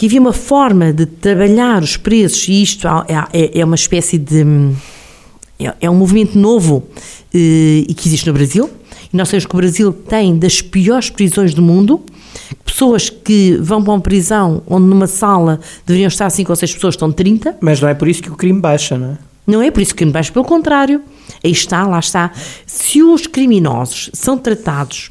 que 0.00 0.06
havia 0.06 0.18
uma 0.18 0.32
forma 0.32 0.94
de 0.94 1.04
trabalhar 1.04 1.82
os 1.82 1.94
preços, 1.98 2.48
e 2.48 2.62
isto 2.62 2.88
é, 2.88 3.60
é 3.60 3.62
uma 3.62 3.74
espécie 3.74 4.16
de. 4.16 4.46
É, 5.58 5.74
é 5.82 5.90
um 5.90 5.94
movimento 5.94 6.38
novo 6.38 6.84
eh, 7.34 7.84
e 7.86 7.92
que 7.92 8.08
existe 8.08 8.26
no 8.26 8.32
Brasil. 8.32 8.70
E 9.12 9.16
nós 9.18 9.28
sabemos 9.28 9.44
que 9.44 9.54
o 9.54 9.58
Brasil 9.58 9.92
tem 9.92 10.38
das 10.38 10.62
piores 10.62 11.10
prisões 11.10 11.52
do 11.52 11.60
mundo. 11.60 12.00
Pessoas 12.64 13.10
que 13.10 13.58
vão 13.60 13.84
para 13.84 13.92
uma 13.92 14.00
prisão 14.00 14.62
onde 14.66 14.86
numa 14.86 15.06
sala 15.06 15.60
deveriam 15.84 16.08
estar 16.08 16.30
5 16.30 16.50
ou 16.50 16.56
6 16.56 16.72
pessoas, 16.76 16.94
estão 16.94 17.12
30. 17.12 17.58
Mas 17.60 17.78
não 17.78 17.86
é 17.90 17.92
por 17.92 18.08
isso 18.08 18.22
que 18.22 18.30
o 18.30 18.36
crime 18.36 18.58
baixa, 18.58 18.96
não 18.96 19.08
é? 19.10 19.18
Não 19.46 19.60
é 19.60 19.70
por 19.70 19.82
isso 19.82 19.90
que 19.90 19.96
o 19.96 19.98
crime 19.98 20.12
baixa, 20.12 20.32
pelo 20.32 20.46
contrário. 20.46 21.02
Aí 21.44 21.52
está, 21.52 21.86
lá 21.86 21.98
está. 21.98 22.32
Se 22.64 23.02
os 23.02 23.26
criminosos 23.26 24.08
são 24.14 24.38
tratados 24.38 25.10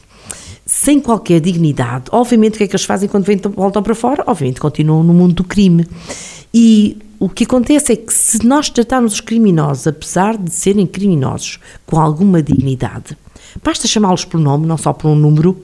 sem 0.69 0.99
qualquer 0.99 1.41
dignidade. 1.41 2.05
Obviamente, 2.11 2.53
o 2.53 2.57
que 2.59 2.65
é 2.65 2.67
que 2.67 2.75
eles 2.75 2.85
fazem 2.85 3.09
quando 3.09 3.23
vêm, 3.25 3.41
voltam 3.55 3.81
para 3.81 3.95
fora? 3.95 4.23
Obviamente, 4.27 4.59
continuam 4.59 5.03
no 5.03 5.15
mundo 5.15 5.33
do 5.33 5.43
crime. 5.43 5.83
E 6.53 6.95
o 7.19 7.27
que 7.27 7.43
acontece 7.43 7.93
é 7.93 7.95
que 7.95 8.13
se 8.13 8.45
nós 8.45 8.69
tratarmos 8.69 9.13
os 9.13 9.19
criminosos, 9.19 9.87
apesar 9.87 10.37
de 10.37 10.51
serem 10.51 10.85
criminosos, 10.85 11.59
com 11.87 11.99
alguma 11.99 12.39
dignidade, 12.43 13.17
basta 13.63 13.87
chamá-los 13.87 14.25
por 14.25 14.39
nome, 14.39 14.67
não 14.67 14.77
só 14.77 14.93
por 14.93 15.09
um 15.09 15.15
número, 15.15 15.57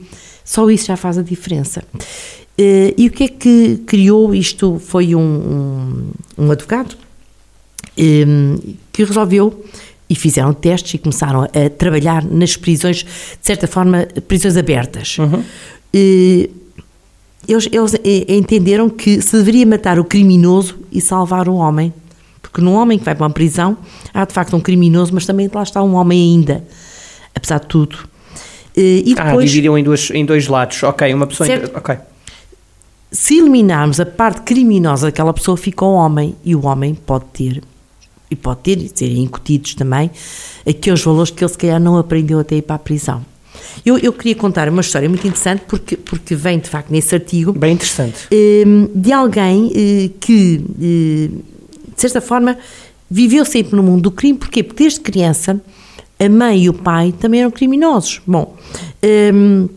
só 0.44 0.68
isso 0.68 0.86
já 0.86 0.96
faz 0.96 1.16
a 1.18 1.22
diferença. 1.22 1.84
Eh, 2.58 2.92
e 2.98 3.06
o 3.06 3.10
que 3.12 3.24
é 3.24 3.28
que 3.28 3.76
criou 3.86 4.34
isto? 4.34 4.80
Foi 4.84 5.14
um, 5.14 5.20
um, 5.20 6.46
um 6.46 6.50
advogado 6.50 6.96
eh, 7.96 8.24
que 8.92 9.04
resolveu 9.04 9.64
e 10.08 10.14
fizeram 10.14 10.52
testes 10.52 10.94
e 10.94 10.98
começaram 10.98 11.42
a, 11.42 11.70
trabalhar 11.76 12.24
nas 12.24 12.56
prisões, 12.56 12.98
de 12.98 13.06
certa 13.40 13.66
forma, 13.66 14.06
prisões 14.26 14.56
abertas. 14.56 15.18
Uhum. 15.18 15.42
E, 15.92 16.50
eles, 17.48 17.68
eles 17.70 17.94
entenderam 18.28 18.88
que 18.88 19.20
se 19.22 19.36
deveria 19.36 19.64
matar 19.64 19.98
o 19.98 20.04
criminoso 20.04 20.76
e 20.90 21.00
salvar 21.00 21.48
o 21.48 21.54
homem. 21.54 21.92
Porque 22.42 22.60
num 22.60 22.74
homem 22.74 22.98
que 22.98 23.04
vai 23.04 23.14
para 23.14 23.24
uma 23.24 23.32
prisão, 23.32 23.76
há 24.12 24.24
de 24.24 24.32
facto 24.32 24.56
um 24.56 24.60
criminoso, 24.60 25.12
mas 25.14 25.26
também 25.26 25.48
lá 25.52 25.62
está 25.62 25.82
um 25.82 25.94
homem 25.94 26.20
ainda, 26.20 26.64
apesar 27.34 27.60
de 27.60 27.66
tudo. 27.66 27.98
E 28.76 29.14
ah, 29.16 29.24
depois, 29.24 29.44
ah, 29.44 29.48
dividiam 29.48 29.78
em, 29.78 29.82
duas, 29.84 30.10
em 30.10 30.24
dois 30.24 30.48
lados. 30.48 30.82
Ok, 30.82 31.12
uma 31.14 31.26
pessoa. 31.26 31.46
Certo, 31.46 31.76
ok. 31.76 31.96
Se 33.10 33.38
eliminarmos 33.38 34.00
a 34.00 34.04
parte 34.04 34.42
criminosa 34.42 35.06
daquela 35.06 35.32
pessoa, 35.32 35.56
fica 35.56 35.84
o 35.84 35.94
homem. 35.94 36.36
E 36.44 36.54
o 36.54 36.66
homem 36.66 36.94
pode 36.94 37.24
ter 37.32 37.62
e 38.30 38.36
pode 38.36 38.60
ter, 38.60 38.78
e 38.78 38.90
serem 38.92 39.22
incutidos 39.22 39.74
também, 39.74 40.10
aqueles 40.68 41.02
valores 41.02 41.30
que 41.30 41.42
ele 41.42 41.50
se 41.50 41.58
calhar 41.58 41.80
não 41.80 41.96
aprendeu 41.96 42.38
até 42.38 42.56
ir 42.56 42.62
para 42.62 42.76
a 42.76 42.78
prisão. 42.78 43.24
Eu, 43.84 43.98
eu 43.98 44.12
queria 44.12 44.34
contar 44.34 44.68
uma 44.68 44.80
história 44.80 45.08
muito 45.08 45.26
interessante, 45.26 45.62
porque, 45.66 45.96
porque 45.96 46.34
vem 46.34 46.58
de 46.58 46.68
facto 46.68 46.90
nesse 46.90 47.14
artigo. 47.14 47.52
Bem 47.52 47.74
interessante. 47.74 48.26
Ehm, 48.30 48.86
de 48.94 49.12
alguém 49.12 49.72
eh, 49.74 50.10
que, 50.20 50.64
eh, 50.80 51.28
de 51.94 52.00
certa 52.00 52.20
forma, 52.20 52.56
viveu 53.10 53.44
sempre 53.44 53.76
no 53.76 53.82
mundo 53.82 54.02
do 54.02 54.10
crime, 54.10 54.38
porquê? 54.38 54.62
Porque 54.62 54.82
desde 54.82 55.00
criança 55.00 55.60
a 56.18 56.28
mãe 56.28 56.64
e 56.64 56.68
o 56.68 56.74
pai 56.74 57.12
também 57.12 57.40
eram 57.40 57.50
criminosos. 57.50 58.20
Bom. 58.26 58.56
Ehm, 59.02 59.68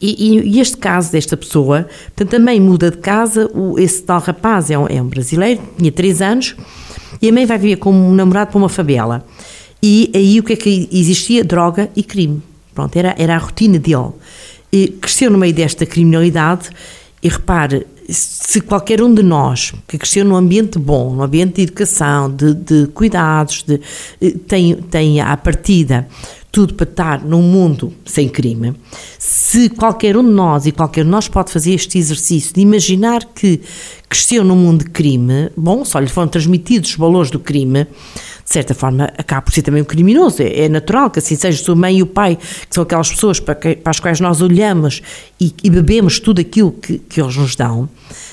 e, 0.00 0.56
e, 0.56 0.60
este 0.60 0.76
caso 0.76 1.10
desta 1.10 1.36
pessoa, 1.36 1.88
portanto, 2.14 2.36
a 2.36 2.38
mãe 2.38 2.60
muda 2.60 2.90
de 2.90 2.98
casa, 2.98 3.50
o, 3.54 3.78
esse 3.78 4.02
tal 4.02 4.20
rapaz 4.20 4.70
é 4.70 4.78
um, 4.78 4.86
é 4.86 5.00
um 5.00 5.06
brasileiro, 5.06 5.62
tinha 5.78 5.90
3 5.90 6.20
anos, 6.20 6.54
e 7.20 7.28
a 7.28 7.32
mãe 7.32 7.46
vai 7.46 7.58
viver 7.58 7.76
com 7.76 7.92
um 7.92 8.14
namorado 8.14 8.50
para 8.50 8.58
uma 8.58 8.68
favela. 8.68 9.24
E 9.82 10.10
aí 10.14 10.40
o 10.40 10.42
que 10.42 10.54
é 10.54 10.56
que 10.56 10.88
existia? 10.92 11.44
Droga 11.44 11.90
e 11.94 12.02
crime. 12.02 12.42
Pronto, 12.74 12.96
era, 12.96 13.14
era 13.18 13.34
a 13.34 13.38
rotina 13.38 13.78
dele. 13.78 14.10
E 14.72 14.88
cresceu 14.88 15.30
no 15.30 15.38
meio 15.38 15.54
desta 15.54 15.86
criminalidade 15.86 16.70
e 17.22 17.28
repare, 17.28 17.86
se 18.08 18.60
qualquer 18.60 19.02
um 19.02 19.12
de 19.12 19.22
nós 19.22 19.72
que 19.88 19.98
cresceu 19.98 20.24
num 20.24 20.36
ambiente 20.36 20.78
bom, 20.78 21.14
num 21.14 21.22
ambiente 21.22 21.56
de 21.56 21.62
educação, 21.62 22.30
de, 22.30 22.54
de 22.54 22.86
cuidados, 22.88 23.62
de, 23.62 23.80
eh, 24.20 24.34
tem, 24.46 24.76
tem 24.76 25.20
à 25.20 25.36
partida 25.36 26.06
tudo 26.56 26.72
para 26.72 26.88
estar 26.88 27.22
num 27.22 27.42
mundo 27.42 27.92
sem 28.02 28.30
crime, 28.30 28.72
se 29.18 29.68
qualquer 29.68 30.16
um 30.16 30.24
de 30.24 30.30
nós 30.30 30.64
e 30.64 30.72
qualquer 30.72 31.02
um 31.02 31.04
de 31.04 31.10
nós 31.10 31.28
pode 31.28 31.52
fazer 31.52 31.74
este 31.74 31.98
exercício 31.98 32.54
de 32.54 32.62
imaginar 32.62 33.26
que 33.26 33.60
cresceu 34.08 34.42
num 34.42 34.56
mundo 34.56 34.82
de 34.82 34.90
crime, 34.90 35.50
bom, 35.54 35.84
só 35.84 35.98
lhe 35.98 36.08
foram 36.08 36.28
transmitidos 36.28 36.88
os 36.88 36.96
valores 36.96 37.30
do 37.30 37.38
crime, 37.38 37.84
de 37.84 38.52
certa 38.52 38.72
forma 38.72 39.04
acaba 39.18 39.42
por 39.42 39.52
ser 39.52 39.60
também 39.60 39.82
um 39.82 39.84
criminoso. 39.84 40.40
É, 40.40 40.60
é 40.60 40.68
natural 40.70 41.10
que 41.10 41.18
assim 41.18 41.36
seja 41.36 41.62
sua 41.62 41.74
mãe 41.74 41.98
e 41.98 42.02
o 42.02 42.06
pai, 42.06 42.36
que 42.36 42.74
são 42.74 42.84
aquelas 42.84 43.10
pessoas 43.10 43.38
para, 43.38 43.54
que, 43.54 43.76
para 43.76 43.90
as 43.90 44.00
quais 44.00 44.18
nós 44.18 44.40
olhamos 44.40 45.02
e, 45.38 45.52
e 45.62 45.68
bebemos 45.68 46.18
tudo 46.18 46.40
aquilo 46.40 46.72
que, 46.72 46.96
que 47.00 47.20
eles 47.20 47.36
nos 47.36 47.54
dão. 47.54 47.86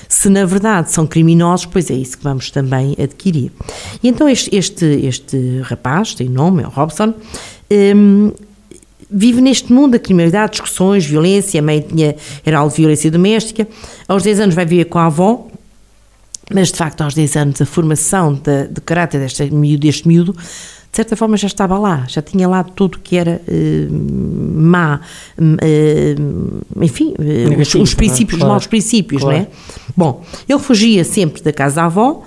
Se 0.08 0.30
na 0.30 0.46
verdade 0.46 0.92
são 0.92 1.06
criminosos, 1.06 1.66
pois 1.66 1.90
é 1.90 1.94
isso 1.94 2.16
que 2.16 2.24
vamos 2.24 2.50
também 2.50 2.96
adquirir. 2.98 3.52
E 4.02 4.08
então 4.08 4.26
este, 4.28 4.54
este, 4.54 4.84
este 4.84 5.60
rapaz, 5.62 6.14
tem 6.14 6.28
nome, 6.28 6.62
é 6.62 6.66
o 6.66 6.70
Robson, 6.70 7.12
um, 7.70 8.32
vive 9.10 9.40
neste 9.40 9.72
mundo 9.72 9.92
da 9.92 9.98
criminalidade, 9.98 10.52
discussões, 10.52 11.04
violência, 11.04 11.60
a 11.60 11.62
mãe 11.62 11.80
tinha, 11.80 12.16
era 12.44 12.58
alvo 12.58 12.74
de 12.74 12.82
violência 12.82 13.10
doméstica. 13.10 13.66
Aos 14.08 14.22
10 14.22 14.40
anos 14.40 14.54
vai 14.54 14.66
viver 14.66 14.86
com 14.86 14.98
a 14.98 15.06
avó, 15.06 15.46
mas 16.52 16.70
de 16.70 16.78
facto 16.78 17.02
aos 17.02 17.14
10 17.14 17.36
anos 17.36 17.60
a 17.60 17.66
formação 17.66 18.34
de, 18.34 18.68
de 18.68 18.80
caráter 18.80 19.20
deste 19.20 19.50
miúdo, 19.50 19.80
deste 19.80 20.08
miúdo, 20.08 20.32
de 20.32 20.96
certa 20.96 21.16
forma 21.16 21.36
já 21.36 21.48
estava 21.48 21.76
lá, 21.76 22.04
já 22.06 22.22
tinha 22.22 22.48
lá 22.48 22.62
tudo 22.62 23.00
que 23.00 23.16
era 23.16 23.40
uh, 23.48 23.92
má, 23.92 25.00
uh, 25.36 26.84
enfim, 26.84 27.14
uh, 27.18 27.60
os, 27.60 27.74
os, 27.74 27.94
princípios, 27.94 28.38
claro, 28.38 28.52
os 28.52 28.54
maus 28.54 28.66
princípios, 28.68 29.22
claro. 29.22 29.38
não 29.38 29.44
é? 29.44 29.48
Bom, 29.96 30.24
ele 30.48 30.58
fugia 30.60 31.02
sempre 31.02 31.42
da 31.42 31.52
casa 31.52 31.76
da 31.76 31.86
avó, 31.86 32.22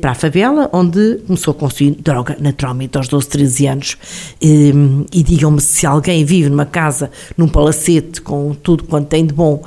para 0.00 0.12
a 0.12 0.14
favela, 0.14 0.68
onde 0.72 1.20
começou 1.26 1.52
a 1.52 1.54
consumir 1.54 1.92
droga, 1.92 2.36
naturalmente, 2.40 2.96
aos 2.96 3.08
12, 3.08 3.28
13 3.28 3.66
anos. 3.66 3.96
E, 4.40 4.72
e 5.12 5.22
digam-me 5.22 5.60
se 5.60 5.86
alguém 5.86 6.24
vive 6.24 6.48
numa 6.48 6.66
casa, 6.66 7.10
num 7.36 7.48
palacete, 7.48 8.20
com 8.20 8.54
tudo 8.54 8.84
quanto 8.84 9.08
tem 9.08 9.24
de 9.24 9.34
bom, 9.34 9.62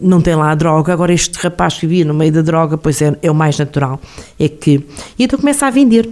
não 0.00 0.20
tem 0.20 0.34
lá 0.34 0.50
a 0.50 0.54
droga. 0.54 0.92
Agora, 0.92 1.12
este 1.12 1.36
rapaz 1.38 1.74
que 1.74 1.86
vivia 1.86 2.04
no 2.04 2.14
meio 2.14 2.32
da 2.32 2.42
droga, 2.42 2.76
pois 2.76 3.00
é, 3.00 3.16
é 3.22 3.30
o 3.30 3.34
mais 3.34 3.58
natural. 3.58 4.00
É 4.38 4.48
que. 4.48 4.84
E 5.18 5.24
então 5.24 5.38
começa 5.38 5.66
a 5.66 5.70
vender 5.70 6.08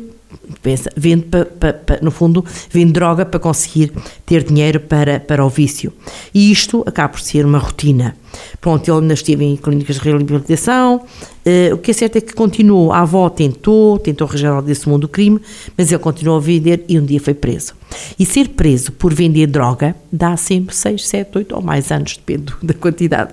pensa, 0.62 0.90
vende, 0.96 1.24
pa, 1.24 1.44
pa, 1.44 1.72
pa, 1.72 1.98
no 2.02 2.10
fundo, 2.10 2.44
vende 2.70 2.92
droga 2.92 3.24
para 3.24 3.40
conseguir 3.40 3.92
ter 4.24 4.42
dinheiro 4.42 4.80
para, 4.80 5.20
para 5.20 5.44
o 5.44 5.48
vício. 5.48 5.92
E 6.32 6.50
isto 6.50 6.82
acaba 6.86 7.10
por 7.10 7.20
ser 7.20 7.44
uma 7.44 7.58
rotina. 7.58 8.16
Pronto, 8.60 8.88
ele 8.88 9.00
ainda 9.00 9.14
esteve 9.14 9.44
em 9.44 9.56
clínicas 9.56 9.96
de 9.96 10.02
reabilitação, 10.02 10.96
uh, 10.96 11.74
o 11.74 11.78
que 11.78 11.90
é 11.90 11.94
certo 11.94 12.16
é 12.16 12.20
que 12.20 12.32
continuou, 12.32 12.92
a 12.92 13.00
avó 13.00 13.28
tentou, 13.28 13.98
tentou 13.98 14.26
arranjar 14.26 14.60
desse 14.62 14.88
mundo 14.88 15.02
do 15.02 15.08
crime, 15.08 15.40
mas 15.76 15.92
ele 15.92 16.00
continuou 16.00 16.38
a 16.38 16.40
vender 16.40 16.84
e 16.88 16.98
um 16.98 17.04
dia 17.04 17.20
foi 17.20 17.34
preso. 17.34 17.74
E 18.18 18.26
ser 18.26 18.48
preso 18.48 18.90
por 18.92 19.14
vender 19.14 19.46
droga 19.46 19.94
dá 20.10 20.36
sempre 20.36 20.74
6, 20.74 21.06
7, 21.06 21.38
8 21.38 21.54
ou 21.54 21.62
mais 21.62 21.92
anos, 21.92 22.16
depende 22.16 22.52
da 22.62 22.74
quantidade. 22.74 23.32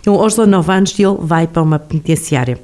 Então, 0.00 0.14
aos 0.14 0.34
19 0.34 0.72
anos 0.72 0.98
ele 0.98 1.16
vai 1.20 1.46
para 1.46 1.62
uma 1.62 1.78
penitenciária 1.78 2.58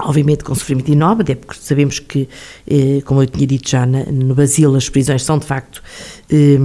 Obviamente 0.00 0.42
com 0.42 0.52
sofrimento 0.56 0.90
enorme, 0.90 1.22
até 1.22 1.36
porque 1.36 1.54
sabemos 1.60 2.00
que, 2.00 2.28
eh, 2.68 3.00
como 3.04 3.22
eu 3.22 3.26
tinha 3.28 3.46
dito 3.46 3.70
já 3.70 3.86
no 3.86 4.34
Brasil, 4.34 4.74
as 4.74 4.88
prisões 4.88 5.22
são 5.22 5.38
de 5.38 5.46
facto, 5.46 5.80
eh, 6.28 6.58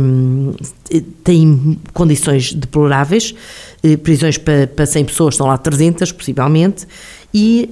têm 1.23 1.79
condições 1.93 2.53
deploráveis, 2.53 3.35
eh, 3.83 3.97
prisões 3.97 4.39
para, 4.39 4.65
para 4.65 4.83
100 4.87 5.05
pessoas, 5.05 5.35
estão 5.35 5.45
lá 5.45 5.59
300 5.59 6.11
possivelmente, 6.11 6.87
e 7.31 7.69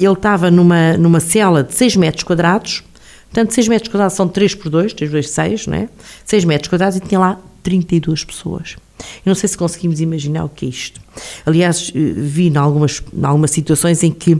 ele 0.00 0.12
estava 0.12 0.50
numa, 0.50 0.96
numa 0.96 1.20
cela 1.20 1.62
de 1.62 1.72
6 1.72 1.94
metros 1.94 2.24
quadrados, 2.24 2.82
portanto 3.30 3.54
6 3.54 3.68
metros 3.68 3.92
quadrados 3.92 4.16
são 4.16 4.26
3 4.26 4.56
por 4.56 4.70
2, 4.70 4.92
3 4.92 5.12
2, 5.12 5.30
6, 5.30 5.66
não 5.68 5.76
é? 5.76 5.88
6 6.24 6.44
metros 6.44 6.68
quadrados 6.68 6.96
e 6.96 7.00
tinha 7.00 7.20
lá 7.20 7.40
32 7.62 8.24
pessoas. 8.24 8.74
Eu 8.98 9.30
não 9.30 9.34
sei 9.34 9.48
se 9.48 9.56
conseguimos 9.56 10.00
imaginar 10.00 10.44
o 10.44 10.48
que 10.48 10.66
é 10.66 10.68
isto. 10.68 11.00
Aliás, 11.44 11.92
eh, 11.94 11.98
vi 11.98 12.48
em 12.48 12.56
algumas, 12.56 13.02
em 13.12 13.24
algumas 13.24 13.50
situações 13.50 14.02
em 14.02 14.10
que, 14.10 14.32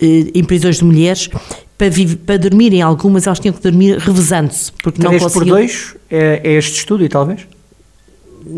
eh, 0.00 0.30
em 0.34 0.44
prisões 0.44 0.76
de 0.76 0.84
mulheres, 0.84 1.28
para, 1.76 1.88
viver, 1.88 2.16
para 2.16 2.38
dormirem 2.38 2.80
algumas, 2.82 3.26
elas 3.26 3.40
tinham 3.40 3.54
que 3.54 3.62
dormir 3.62 3.98
revezando-se, 3.98 4.72
porque 4.72 5.00
Três 5.00 5.12
não 5.12 5.20
conseguiam... 5.20 5.56
por 5.56 5.60
dois 5.60 5.96
é, 6.10 6.40
é 6.44 6.52
este 6.52 6.78
estúdio, 6.78 7.08
talvez? 7.08 7.46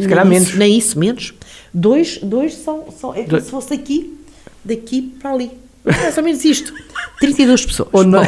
Se 0.01 0.09
calhar 0.09 0.25
nem 0.25 0.35
menos. 0.35 0.49
Isso, 0.49 0.59
nem 0.59 0.79
isso, 0.79 0.99
menos. 0.99 1.35
Dois, 1.73 2.19
dois 2.19 2.55
são, 2.55 2.85
são 2.99 3.13
é 3.13 3.19
como 3.19 3.29
dois. 3.29 3.45
se 3.45 3.51
fosse 3.51 3.75
aqui, 3.75 4.19
daqui 4.65 5.15
para 5.21 5.33
ali. 5.33 5.51
Mais 5.85 6.17
ou 6.17 6.23
menos 6.23 6.45
isto. 6.45 6.73
32 7.21 7.67
pessoas. 7.67 7.89
Ou 7.93 8.05
não. 8.05 8.23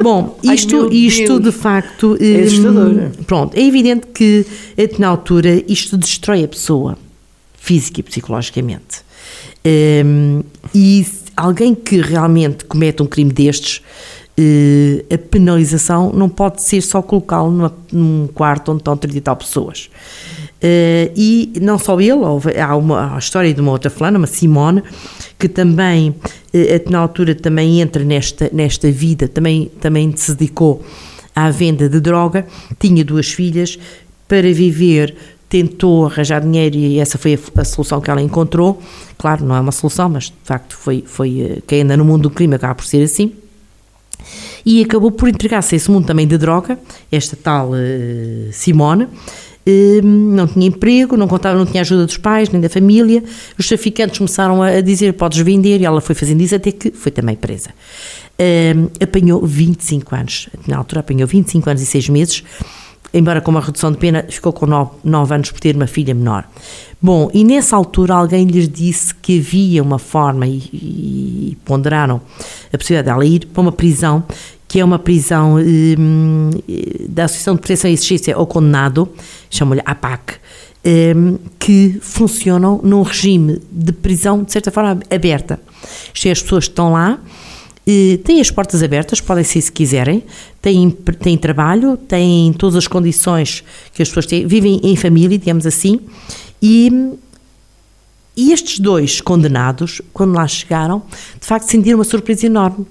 Bom, 0.00 0.38
isto, 0.42 0.88
Ai, 0.88 0.94
isto 0.94 1.38
de 1.38 1.52
facto. 1.52 2.16
É 2.20 2.42
assustador. 2.42 3.10
Pronto, 3.26 3.56
é 3.56 3.62
evidente 3.62 4.06
que, 4.06 4.46
na 4.98 5.08
altura, 5.08 5.62
isto 5.68 5.96
destrói 5.96 6.44
a 6.44 6.48
pessoa, 6.48 6.96
física 7.54 8.00
e 8.00 8.02
psicologicamente. 8.02 9.02
Um, 9.64 10.42
e 10.74 11.06
alguém 11.36 11.74
que 11.74 12.00
realmente 12.00 12.64
comete 12.64 13.02
um 13.02 13.06
crime 13.06 13.30
destes, 13.30 13.82
uh, 14.38 15.14
a 15.14 15.18
penalização 15.18 16.12
não 16.12 16.30
pode 16.30 16.62
ser 16.62 16.80
só 16.80 17.02
colocá-lo 17.02 17.72
num 17.92 18.26
quarto 18.28 18.72
onde 18.72 18.80
estão 18.80 18.96
30 18.96 19.18
e 19.18 19.20
tal 19.20 19.36
pessoas. 19.36 19.90
Uh, 20.62 21.10
e 21.16 21.54
não 21.58 21.78
só 21.78 21.98
ele, 21.98 22.12
houve, 22.12 22.58
há 22.58 22.76
uma 22.76 23.14
a 23.14 23.18
história 23.18 23.52
de 23.52 23.62
uma 23.62 23.72
outra 23.72 23.88
fulana, 23.88 24.18
uma 24.18 24.26
Simone, 24.26 24.82
que 25.38 25.48
também, 25.48 26.10
uh, 26.10 26.90
na 26.90 26.98
altura, 26.98 27.34
também 27.34 27.80
entra 27.80 28.04
nesta, 28.04 28.50
nesta 28.52 28.90
vida, 28.90 29.26
também, 29.26 29.70
também 29.80 30.14
se 30.14 30.34
dedicou 30.34 30.84
à 31.34 31.50
venda 31.50 31.88
de 31.88 31.98
droga, 31.98 32.46
tinha 32.78 33.02
duas 33.02 33.30
filhas, 33.30 33.78
para 34.28 34.52
viver 34.52 35.16
tentou 35.48 36.06
arranjar 36.06 36.42
dinheiro 36.42 36.76
e 36.76 37.00
essa 37.00 37.18
foi 37.18 37.34
a, 37.34 37.60
a, 37.60 37.64
solução 37.64 38.00
que 38.00 38.08
ela 38.08 38.22
encontrou. 38.22 38.80
Claro, 39.18 39.44
não 39.44 39.56
é 39.56 39.60
uma 39.60 39.72
solução, 39.72 40.08
mas 40.08 40.24
de 40.24 40.34
facto 40.44 40.76
foi, 40.76 41.02
foi 41.06 41.56
uh, 41.58 41.62
quem 41.66 41.80
anda 41.80 41.96
no 41.96 42.04
mundo 42.04 42.24
do 42.24 42.30
crime 42.30 42.54
acaba 42.54 42.74
por 42.74 42.84
ser 42.84 43.02
assim. 43.02 43.32
E 44.64 44.84
acabou 44.84 45.10
por 45.10 45.26
entregar-se 45.26 45.74
a 45.74 45.76
esse 45.76 45.90
mundo 45.90 46.06
também 46.06 46.26
de 46.26 46.36
droga, 46.36 46.78
esta 47.10 47.34
tal 47.34 47.72
Simone, 48.52 49.04
Hum, 49.04 49.49
não 50.02 50.46
tinha 50.46 50.66
emprego, 50.66 51.16
não 51.16 51.28
contava, 51.28 51.56
não 51.58 51.66
tinha 51.66 51.82
ajuda 51.82 52.06
dos 52.06 52.16
pais 52.16 52.48
nem 52.50 52.60
da 52.60 52.68
família. 52.68 53.22
Os 53.58 53.68
traficantes 53.68 54.18
começaram 54.18 54.62
a 54.62 54.80
dizer 54.80 55.12
podes 55.14 55.38
vender 55.40 55.80
e 55.80 55.84
ela 55.84 56.00
foi 56.00 56.14
fazendo 56.14 56.40
isso 56.40 56.54
até 56.54 56.72
que 56.72 56.90
foi 56.90 57.12
também 57.12 57.36
presa. 57.36 57.70
Um, 58.40 58.88
apanhou 59.02 59.44
25 59.44 60.14
anos, 60.14 60.48
na 60.66 60.78
altura 60.78 61.00
apanhou 61.00 61.28
25 61.28 61.68
anos 61.68 61.82
e 61.82 61.86
6 61.86 62.08
meses, 62.08 62.44
embora 63.12 63.40
com 63.42 63.50
uma 63.50 63.60
redução 63.60 63.92
de 63.92 63.98
pena, 63.98 64.24
ficou 64.28 64.50
com 64.50 64.64
9, 64.64 64.92
9 65.04 65.34
anos 65.34 65.50
por 65.50 65.60
ter 65.60 65.76
uma 65.76 65.86
filha 65.86 66.14
menor. 66.14 66.48
Bom, 67.02 67.30
e 67.34 67.44
nessa 67.44 67.76
altura 67.76 68.14
alguém 68.14 68.46
lhes 68.46 68.68
disse 68.68 69.14
que 69.14 69.40
havia 69.40 69.82
uma 69.82 69.98
forma, 69.98 70.46
e, 70.46 70.58
e 70.72 71.58
ponderaram 71.64 72.20
a 72.72 72.78
possibilidade 72.78 73.06
dela 73.06 73.26
ir 73.26 73.46
para 73.46 73.60
uma 73.60 73.72
prisão 73.72 74.24
que 74.70 74.78
é 74.78 74.84
uma 74.84 75.00
prisão 75.00 75.56
um, 75.56 76.50
da 77.08 77.24
Associação 77.24 77.56
de 77.56 77.60
Proteção 77.60 77.90
e 77.90 77.94
Assistência 77.94 78.36
ao 78.36 78.46
Condenado, 78.46 79.08
chamam-lhe 79.50 79.82
APAC, 79.84 80.34
um, 81.16 81.38
que 81.58 81.98
funcionam 82.00 82.80
num 82.80 83.02
regime 83.02 83.60
de 83.68 83.92
prisão, 83.92 84.44
de 84.44 84.52
certa 84.52 84.70
forma, 84.70 85.00
aberta. 85.10 85.58
Isto 86.14 86.28
é, 86.28 86.30
as 86.30 86.40
pessoas 86.40 86.66
que 86.66 86.70
estão 86.70 86.92
lá, 86.92 87.18
têm 88.22 88.40
as 88.40 88.48
portas 88.52 88.80
abertas, 88.80 89.20
podem 89.20 89.42
sair 89.42 89.62
se 89.62 89.72
quiserem, 89.72 90.22
têm, 90.62 90.88
têm 90.88 91.36
trabalho, 91.36 91.96
têm 91.96 92.52
todas 92.52 92.76
as 92.76 92.86
condições 92.86 93.64
que 93.92 94.00
as 94.00 94.08
pessoas 94.08 94.26
têm, 94.26 94.46
vivem 94.46 94.80
em 94.84 94.94
família, 94.94 95.36
digamos 95.36 95.66
assim, 95.66 95.98
e, 96.62 97.10
e 98.36 98.52
estes 98.52 98.78
dois 98.78 99.20
condenados, 99.20 100.00
quando 100.12 100.32
lá 100.32 100.46
chegaram, 100.46 101.02
de 101.40 101.44
facto 101.44 101.68
sentiram 101.68 101.98
uma 101.98 102.04
surpresa 102.04 102.46
enorme 102.46 102.86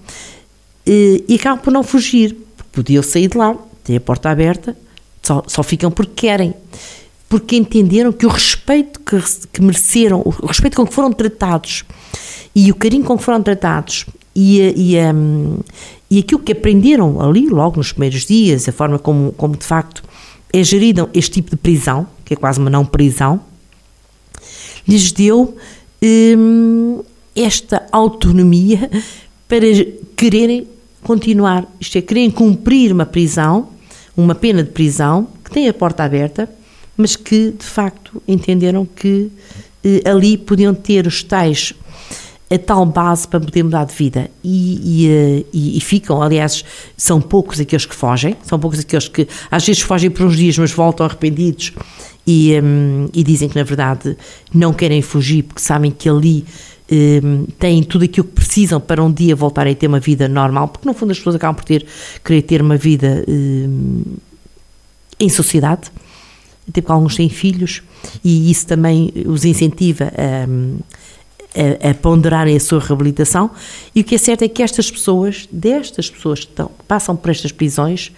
e, 0.86 1.24
e 1.28 1.36
acabam 1.36 1.60
por 1.64 1.72
não 1.72 1.84
fugir. 1.84 2.36
Podiam 2.72 3.04
sair 3.04 3.28
de 3.28 3.38
lá, 3.38 3.56
têm 3.84 3.98
a 3.98 4.02
porta 4.02 4.30
aberta, 4.30 4.76
só, 5.22 5.44
só 5.48 5.64
ficam 5.64 5.92
porque 5.92 6.28
querem. 6.28 6.54
Porque 7.28 7.56
entenderam 7.56 8.12
que 8.12 8.26
o 8.26 8.30
respeito 8.30 9.00
que, 9.02 9.18
que 9.54 9.62
mereceram, 9.62 10.22
o 10.26 10.46
respeito 10.48 10.76
com 10.76 10.86
que 10.86 10.94
foram 10.94 11.12
tratados 11.12 11.84
e 12.56 12.72
o 12.72 12.76
carinho 12.76 13.04
com 13.04 13.18
que 13.18 13.24
foram 13.24 13.42
tratados 13.42 14.06
e, 14.36 14.96
e, 14.96 14.98
um, 15.14 15.60
e 16.10 16.20
aquilo 16.20 16.42
que 16.42 16.52
aprenderam 16.52 17.22
ali, 17.22 17.48
logo 17.48 17.78
nos 17.78 17.92
primeiros 17.92 18.26
dias, 18.26 18.68
a 18.68 18.72
forma 18.72 18.98
como, 18.98 19.32
como 19.34 19.56
de 19.56 19.66
facto 19.66 20.04
é 20.52 20.64
gerido 20.64 21.10
este 21.14 21.34
tipo 21.34 21.52
de 21.52 21.58
prisão, 21.58 22.08
que 22.26 22.34
é 22.34 22.38
quase 22.38 22.60
uma 22.60 22.70
não 22.70 22.86
prisão, 22.86 23.42
lhes 24.88 25.12
deu 25.12 25.56
hum, 26.02 27.04
esta 27.36 27.86
autonomia 27.92 28.90
para 29.50 29.66
quererem 30.16 30.68
continuar, 31.02 31.68
isto 31.80 31.98
é, 31.98 32.02
querem 32.02 32.30
cumprir 32.30 32.94
uma 32.94 33.06
prisão, 33.06 33.70
uma 34.16 34.36
pena 34.36 34.64
de 34.64 34.70
prisão, 34.70 35.28
que 35.44 35.50
tem 35.50 35.68
a 35.68 35.74
porta 35.74 36.04
aberta, 36.04 36.48
mas 36.96 37.16
que 37.16 37.52
de 37.58 37.66
facto 37.66 38.22
entenderam 38.28 38.86
que 38.86 39.32
eh, 39.84 40.02
ali 40.08 40.38
podiam 40.38 40.74
ter 40.74 41.08
os 41.08 41.24
tais 41.24 41.74
a 42.52 42.58
tal 42.58 42.86
base 42.86 43.28
para 43.28 43.40
poder 43.40 43.64
mudar 43.64 43.86
de 43.86 43.94
vida. 43.96 44.30
E, 44.44 45.06
e, 45.06 45.10
eh, 45.10 45.46
e, 45.52 45.82
ficam, 45.82 46.22
aliás, 46.22 46.64
são 46.96 47.20
poucos 47.20 47.60
aqueles 47.60 47.86
que 47.86 47.96
fogem, 47.96 48.36
são 48.44 48.60
poucos 48.60 48.80
aqueles 48.80 49.08
que 49.08 49.28
às 49.50 49.66
vezes 49.66 49.82
fogem 49.82 50.12
por 50.12 50.28
uns 50.28 50.38
dias, 50.38 50.58
mas 50.60 50.72
voltam 50.72 51.06
arrependidos 51.06 51.74
e, 52.30 52.60
um, 52.62 53.08
e 53.12 53.24
dizem 53.24 53.50
que 53.50 53.56
na 53.56 53.64
verdade 53.64 54.16
não 54.54 54.72
querem 54.72 55.02
fugir 55.02 55.44
porque 55.44 55.62
sabem 55.62 55.90
que 55.90 56.08
ali 56.08 56.46
um, 56.92 57.46
têm 57.58 57.84
tudo 57.84 58.06
aquilo 58.06 58.28
que 58.28 58.34
precisam 58.34 58.80
para 58.80 59.04
um 59.04 59.12
dia 59.12 59.36
voltarem 59.36 59.74
a 59.74 59.76
ter 59.76 59.88
uma 59.88 60.00
vida 60.00 60.28
normal, 60.28 60.68
porque 60.68 60.88
no 60.88 60.94
fundo 60.94 61.12
as 61.12 61.18
pessoas 61.18 61.36
acabam 61.36 61.56
por 61.56 61.64
ter, 61.64 61.86
querer 62.24 62.42
ter 62.42 62.62
uma 62.62 62.78
vida 62.78 63.24
um, 63.28 64.04
em 65.20 65.30
sociedade, 65.30 65.92
até 66.68 66.82
porque 66.82 66.92
alguns 66.92 67.16
têm 67.16 67.30
filhos 67.30 67.82
e 68.24 68.50
isso 68.50 68.68
também 68.68 69.12
os 69.26 69.44
incentiva 69.44 70.12
a, 70.16 71.88
a, 71.88 71.90
a, 71.90 71.94
ponderarem 71.96 72.56
a 72.56 72.60
sua 72.60 72.80
reabilitação. 72.80 73.52
E 73.96 74.02
o 74.02 74.04
que 74.04 74.16
é 74.16 74.18
certo 74.18 74.44
é 74.44 74.48
que 74.48 74.64
estas 74.64 74.90
pessoas, 74.90 75.48
destas 75.52 76.10
pessoas 76.10 76.42
que 76.42 76.52
estão, 76.52 76.72
passam 76.88 77.16
por 77.16 77.32
estas 77.32 77.52
prisões, 77.52 78.12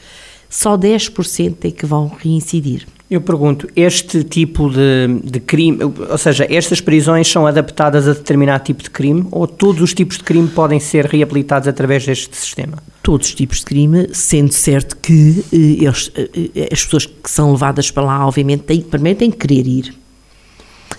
só 0.51 0.77
10% 0.77 1.55
é 1.63 1.71
que 1.71 1.85
vão 1.85 2.11
reincidir. 2.19 2.85
Eu 3.09 3.21
pergunto, 3.21 3.67
este 3.75 4.23
tipo 4.23 4.69
de, 4.69 5.19
de, 5.23 5.39
crime, 5.39 5.79
ou 5.83 6.17
seja, 6.17 6.45
estas 6.49 6.79
prisões 6.79 7.29
são 7.29 7.47
adaptadas 7.47 8.07
a 8.07 8.13
determinado 8.13 8.63
tipo 8.63 8.83
de 8.83 8.89
crime 8.89 9.27
ou 9.31 9.47
todos 9.47 9.81
os 9.81 9.93
tipos 9.93 10.17
de 10.17 10.23
crime 10.23 10.47
podem 10.49 10.79
ser 10.79 11.05
reabilitados 11.05 11.67
através 11.67 12.05
deste 12.05 12.35
sistema? 12.37 12.77
Todos 13.01 13.27
os 13.27 13.35
tipos 13.35 13.59
de 13.59 13.65
crime, 13.65 14.09
sendo 14.13 14.51
certo 14.51 14.95
que 14.97 15.43
eh, 15.51 15.85
eles, 15.85 16.11
eh, 16.15 16.69
as 16.71 16.83
pessoas 16.83 17.05
que 17.05 17.29
são 17.29 17.51
levadas 17.51 17.89
para 17.89 18.03
lá, 18.03 18.25
obviamente, 18.25 18.63
têm, 18.63 18.81
primeiro 18.81 19.19
têm 19.19 19.31
que 19.31 19.45
querer 19.45 19.67
ir. 19.67 20.01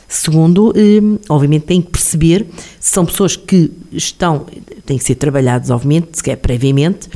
Segundo, 0.06 0.74
eh, 0.76 1.18
obviamente, 1.30 1.64
têm 1.64 1.80
que 1.80 1.90
perceber 1.90 2.46
se 2.78 2.90
são 2.90 3.06
pessoas 3.06 3.36
que 3.36 3.70
estão, 3.90 4.44
têm 4.84 4.98
que 4.98 5.04
ser 5.04 5.14
trabalhadas, 5.14 5.70
obviamente, 5.70 6.18
sequer 6.18 6.36
previamente, 6.36 7.08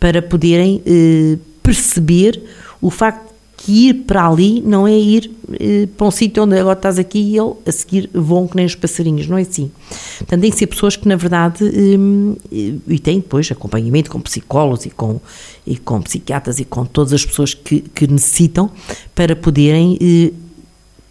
para 0.00 0.22
poderem 0.22 0.82
eh, 0.86 1.36
perceber 1.68 2.42
o 2.80 2.90
facto 2.90 3.28
que 3.58 3.88
ir 3.88 3.94
para 4.06 4.26
ali 4.26 4.62
não 4.62 4.86
é 4.86 4.96
ir 4.96 5.30
eh, 5.60 5.86
para 5.98 6.06
um 6.06 6.10
sítio 6.10 6.44
onde 6.44 6.58
agora 6.58 6.78
estás 6.78 6.98
aqui 6.98 7.18
e 7.18 7.36
ele 7.36 7.52
a 7.66 7.72
seguir 7.72 8.08
voam 8.14 8.46
que 8.48 8.56
nem 8.56 8.64
os 8.64 8.74
passarinhos, 8.74 9.26
não 9.26 9.36
é 9.36 9.42
assim. 9.42 9.70
Portanto, 10.16 10.40
tem 10.40 10.50
que 10.50 10.56
ser 10.56 10.66
pessoas 10.68 10.96
que 10.96 11.06
na 11.06 11.16
verdade 11.16 11.64
eh, 11.66 12.72
e 12.86 12.98
têm 12.98 13.20
depois 13.20 13.50
acompanhamento 13.50 14.10
com 14.10 14.18
psicólogos 14.20 14.86
e 14.86 14.90
com, 14.90 15.20
e 15.66 15.76
com 15.76 16.00
psiquiatras 16.00 16.58
e 16.58 16.64
com 16.64 16.86
todas 16.86 17.12
as 17.12 17.26
pessoas 17.26 17.52
que, 17.52 17.80
que 17.80 18.06
necessitam 18.06 18.70
para 19.14 19.36
poderem 19.36 19.98
eh, 20.00 20.32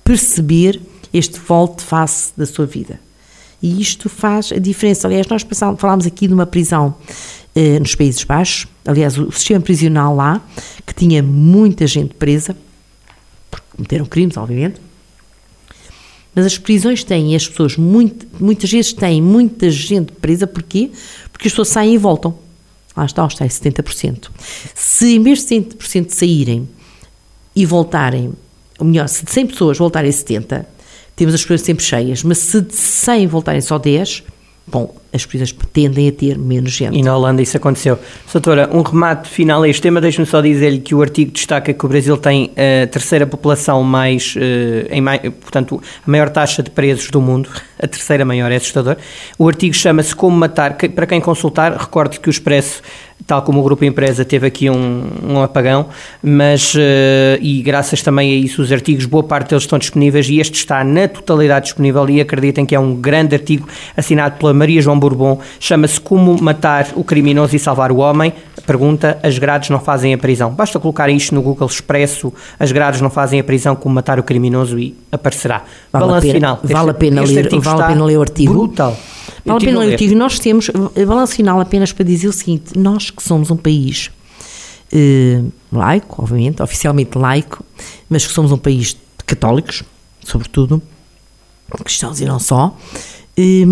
perceber 0.04 0.82
este 1.14 1.40
volte-face 1.40 2.32
da 2.36 2.48
sua 2.48 2.66
vida. 2.66 3.00
E 3.62 3.80
isto 3.80 4.10
faz 4.10 4.52
a 4.52 4.58
diferença. 4.58 5.08
Aliás, 5.08 5.28
nós 5.28 5.46
falámos 5.78 6.08
aqui 6.08 6.28
de 6.28 6.34
uma 6.34 6.46
prisão 6.46 6.96
nos 7.82 7.96
Países 7.96 8.24
Baixos, 8.24 8.68
aliás, 8.88 9.18
o 9.18 9.32
sistema 9.32 9.60
prisional 9.60 10.16
lá, 10.16 10.42
que 10.86 10.96
tinha 10.96 11.22
muita 11.22 11.86
gente 11.86 12.14
presa, 12.16 12.56
porque 13.52 13.68
cometeram 13.76 14.06
crimes, 14.06 14.38
obviamente, 14.38 14.82
mas 16.34 16.46
as 16.46 16.58
prisões 16.58 17.04
têm, 17.04 17.36
as 17.36 17.48
pessoas 17.48 17.78
muito, 17.78 18.28
muitas 18.40 18.72
vezes 18.72 18.94
têm 18.94 19.22
muita 19.22 19.70
gente 19.72 20.12
presa, 20.14 20.46
porquê? 20.46 20.92
Porque 21.32 21.48
as 21.48 21.52
pessoas 21.52 21.70
saem 21.70 21.96
e 21.96 21.98
voltam. 21.98 22.38
Lá 22.96 23.06
está, 23.06 23.26
está 23.26 23.44
aí 23.44 23.50
70%. 23.50 24.30
Se 24.76 25.16
em 25.16 25.24
vez 25.24 25.40
de 25.40 25.56
70% 25.56 26.10
saírem 26.12 26.70
e 27.56 27.66
voltarem, 27.66 28.34
ou 28.78 28.86
melhor, 28.86 29.08
se 29.10 29.26
de 29.26 29.32
100 29.32 29.48
pessoas 29.48 29.78
voltarem 29.80 30.12
70, 30.12 30.68
temos 31.16 31.34
as 31.34 31.44
coisas 31.44 31.66
sempre 31.66 31.84
cheias, 31.84 32.22
mas 32.24 32.38
se 32.38 32.62
de 32.62 32.76
100 32.76 33.26
voltarem 33.26 33.62
só 33.62 33.80
10, 33.80 34.24
bom, 34.68 34.94
as 35.14 35.26
prisões 35.26 35.56
tendem 35.72 36.10
a 36.10 36.12
ter 36.12 36.38
menos 36.38 36.72
gente. 36.72 36.98
E 36.98 37.02
na 37.02 37.16
Holanda 37.16 37.42
isso 37.42 37.56
aconteceu. 37.56 37.98
Doutora, 38.32 38.70
um 38.72 38.82
remate 38.82 39.30
final 39.30 39.64
a 39.64 39.70
este 39.70 39.82
tema, 39.82 40.02
deixe-me 40.02 40.26
só 40.26 40.42
dizer-lhe 40.42 40.80
que 40.80 40.94
o 40.94 41.02
artigo 41.02 41.32
destaca 41.32 41.74
que 41.74 41.86
o 41.86 41.90
Brasil 41.90 42.18
tem 42.18 42.52
a 42.52 42.86
terceira 42.88 43.26
população 43.26 43.82
mais, 43.82 44.36
eh, 44.38 44.88
em 44.92 45.32
portanto, 45.32 45.82
a 46.06 46.12
maior 46.12 46.30
taxa 46.30 46.62
de 46.62 46.70
presos 46.70 47.10
do 47.10 47.22
mundo, 47.22 47.50
a 47.80 47.88
terceira 47.88 48.26
maior, 48.26 48.52
é 48.52 48.58
assustador. 48.58 48.98
O 49.40 49.48
artigo 49.48 49.74
chama-se 49.74 50.16
Como 50.16 50.36
Matar, 50.36 50.76
para 50.76 51.08
quem 51.08 51.22
consultar, 51.22 51.72
recorde 51.72 52.20
que 52.20 52.30
o 52.30 52.32
Expresso 52.32 52.82
tal 53.26 53.42
como 53.42 53.60
o 53.60 53.64
Grupo 53.64 53.84
Empresa 53.84 54.24
teve 54.24 54.48
aqui 54.48 54.70
um, 54.70 55.04
um 55.24 55.42
apagão, 55.42 55.88
mas, 56.22 56.74
uh, 56.76 56.80
e 57.42 57.62
graças 57.62 58.02
também 58.02 58.32
a 58.32 58.36
isso, 58.36 58.62
os 58.62 58.72
artigos, 58.72 59.06
boa 59.06 59.24
parte 59.24 59.50
deles 59.50 59.64
estão 59.64 59.80
disponíveis 59.80 60.30
e 60.30 60.40
este 60.40 60.56
está 60.56 60.84
na 60.84 61.08
totalidade 61.08 61.66
disponível 61.66 62.08
e 62.10 62.22
acreditem 62.22 62.66
que 62.66 62.76
é 62.76 62.80
um 62.80 62.96
grande 62.96 63.36
artigo 63.36 63.68
assinado 63.96 64.38
pela 64.38 64.54
Maria 64.54 64.82
João 64.82 65.00
Bourbon, 65.00 65.40
chama-se 65.60 66.00
Como 66.00 66.42
Matar 66.42 66.88
o 66.96 67.04
Criminoso 67.04 67.56
e 67.56 67.60
Salvar 67.60 67.92
o 67.92 67.98
Homem. 67.98 68.34
Pergunta, 68.68 69.18
as 69.24 69.40
grades 69.40 69.70
não 69.70 69.80
fazem 69.80 70.14
a 70.14 70.18
prisão. 70.18 70.52
Basta 70.52 70.78
colocar 70.78 71.10
isto 71.10 71.34
no 71.34 71.42
Google 71.42 71.68
Expresso, 71.68 72.34
as 72.60 72.70
grades 72.70 73.00
não 73.00 73.10
fazem 73.10 73.40
a 73.40 73.44
prisão, 73.44 73.78
como 73.78 73.96
matar 73.96 74.20
o 74.20 74.24
criminoso 74.24 74.78
e 74.78 74.94
aparecerá. 75.10 75.64
Vale 75.90 76.06
Balanço 76.06 76.28
pena, 76.28 76.34
final. 76.34 76.60
Vale, 76.62 76.74
este, 76.74 76.90
a 76.90 76.94
pena 76.94 77.22
ler, 77.22 77.50
vale 77.62 77.82
a 77.82 77.88
pena 77.88 78.06
ler 78.06 78.18
o 78.18 78.22
artigo. 78.22 78.54
Brutal. 78.54 78.98
Vale 79.46 79.58
a 79.58 79.66
pena 79.66 79.80
ler 79.80 79.88
o 79.88 79.92
artigo. 79.94 80.16
Nós 80.16 80.38
temos, 80.38 80.70
eh, 80.98 81.06
balanço 81.06 81.36
final 81.36 81.62
apenas 81.62 81.94
para 81.94 82.04
dizer 82.04 82.28
o 82.28 82.34
seguinte, 82.34 82.78
nós 82.78 83.10
que 83.10 83.24
somos 83.24 83.50
um 83.50 83.56
país 83.56 84.12
eh, 84.92 85.42
laico, 85.72 86.22
obviamente, 86.22 86.62
oficialmente 86.62 87.18
laico, 87.18 87.64
mas 88.10 88.28
que 88.28 88.34
somos 88.34 88.52
um 88.52 88.58
país 88.58 88.88
de 88.90 89.24
católicos, 89.26 89.82
sobretudo, 90.26 90.82
cristãos 91.86 92.20
e 92.20 92.26
não 92.26 92.38
só, 92.38 92.76
eh, 93.38 93.64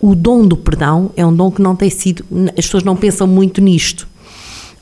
o 0.00 0.14
dom 0.14 0.46
do 0.46 0.56
perdão 0.56 1.10
é 1.16 1.26
um 1.26 1.34
dom 1.34 1.50
que 1.50 1.60
não 1.60 1.74
tem 1.74 1.90
sido. 1.90 2.24
As 2.56 2.66
pessoas 2.66 2.84
não 2.84 2.96
pensam 2.96 3.26
muito 3.26 3.60
nisto. 3.60 4.06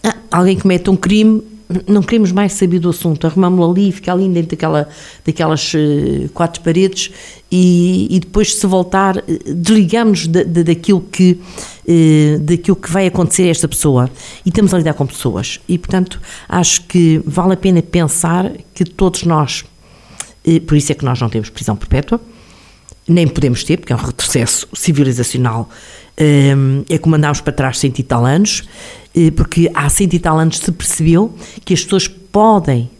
Ah, 0.05 0.14
alguém 0.31 0.59
comete 0.59 0.90
um 0.90 0.96
crime, 0.96 1.42
não 1.87 2.02
queremos 2.02 2.31
mais 2.31 2.52
saber 2.52 2.79
do 2.79 2.90
assunto, 2.90 3.26
arrumamos-lo 3.26 3.72
ali, 3.72 3.90
fica 3.90 4.12
ali 4.12 4.29
dentro 4.29 4.50
daquela, 4.50 4.88
daquelas 5.24 5.74
uh, 5.74 6.29
quatro 6.33 6.62
paredes 6.62 7.11
e, 7.50 8.07
e, 8.11 8.20
depois, 8.20 8.55
se 8.55 8.66
voltar, 8.66 9.18
eh, 9.18 9.52
desligamos 9.52 10.26
de, 10.26 10.44
de, 10.44 10.62
daquilo, 10.62 11.00
que, 11.00 11.40
uh, 11.88 12.38
daquilo 12.40 12.76
que 12.76 12.90
vai 12.90 13.07
acontecer 13.07 13.44
a 13.44 13.48
esta 13.48 13.66
pessoa 13.66 14.11
e 14.44 14.50
estamos 14.50 14.72
a 14.74 14.79
lidar 14.79 14.94
com 14.94 15.07
pessoas. 15.07 15.61
E, 15.68 15.79
portanto, 15.79 16.20
acho 16.48 16.83
que 16.83 17.20
vale 17.26 17.55
a 17.55 17.57
pena 17.57 17.83
pensar 17.83 18.52
que 18.74 18.85
todos 18.85 19.24
nós, 19.24 19.64
por 20.66 20.76
isso 20.76 20.92
é 20.92 20.94
que 20.94 21.05
nós 21.05 21.20
não 21.20 21.29
temos 21.29 21.50
prisão 21.50 21.74
perpétua, 21.74 22.20
nem 23.09 23.27
podemos 23.27 23.62
ter, 23.62 23.77
porque 23.79 23.92
é 23.92 23.97
um 23.97 24.01
retrocesso 24.01 24.69
civilizacional, 24.75 25.69
é 26.88 26.99
como 26.99 27.14
andámos 27.14 27.40
para 27.40 27.53
trás 27.53 27.79
cento 27.79 27.99
e 27.99 28.03
tal 28.03 28.25
anos, 28.25 28.64
eh, 29.14 29.31
porque 29.31 29.71
há 29.75 29.88
cento 29.88 30.14
e 30.14 30.19
tal 30.19 30.38
anos 30.38 30.59
se 30.59 30.73
percebeu 30.73 31.35
que 31.64 31.75
as 31.75 31.85
pessoas 31.85 32.09
podem 32.09 32.90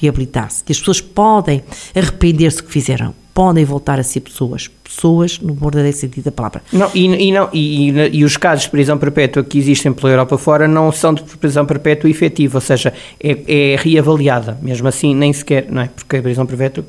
reabilitar-se, 0.00 0.64
que 0.64 0.72
as 0.72 0.78
pessoas 0.78 1.00
podem 1.00 1.62
arrepender-se 1.94 2.58
do 2.58 2.64
que 2.64 2.72
fizeram, 2.72 3.14
podem 3.34 3.64
voltar 3.64 3.98
a 3.98 4.02
ser 4.02 4.20
pessoas, 4.20 4.68
pessoas 4.68 5.38
no 5.40 5.52
verdadeiro 5.52 5.96
sentido 5.96 6.24
da 6.24 6.32
palavra. 6.32 6.62
Não, 6.72 6.90
e, 6.94 7.06
e 7.06 7.32
não, 7.32 7.48
e, 7.52 7.90
e, 8.12 8.24
os 8.24 8.36
casos 8.36 8.64
de 8.64 8.70
prisão 8.70 8.96
perpétua 8.96 9.42
que 9.42 9.58
existem 9.58 9.92
pela 9.92 10.12
Europa 10.12 10.38
fora 10.38 10.68
não 10.68 10.92
são 10.92 11.12
de 11.12 11.22
prisão 11.22 11.66
perpétua 11.66 12.08
efetiva, 12.08 12.58
ou 12.58 12.62
seja, 12.62 12.92
é, 13.22 13.72
é 13.72 13.76
reavaliada, 13.76 14.58
mesmo 14.62 14.86
assim 14.88 15.14
nem 15.14 15.32
sequer, 15.32 15.66
não 15.70 15.82
é? 15.82 15.88
Porque 15.88 16.16
a 16.16 16.22
prisão 16.22 16.46
perpétua 16.46 16.84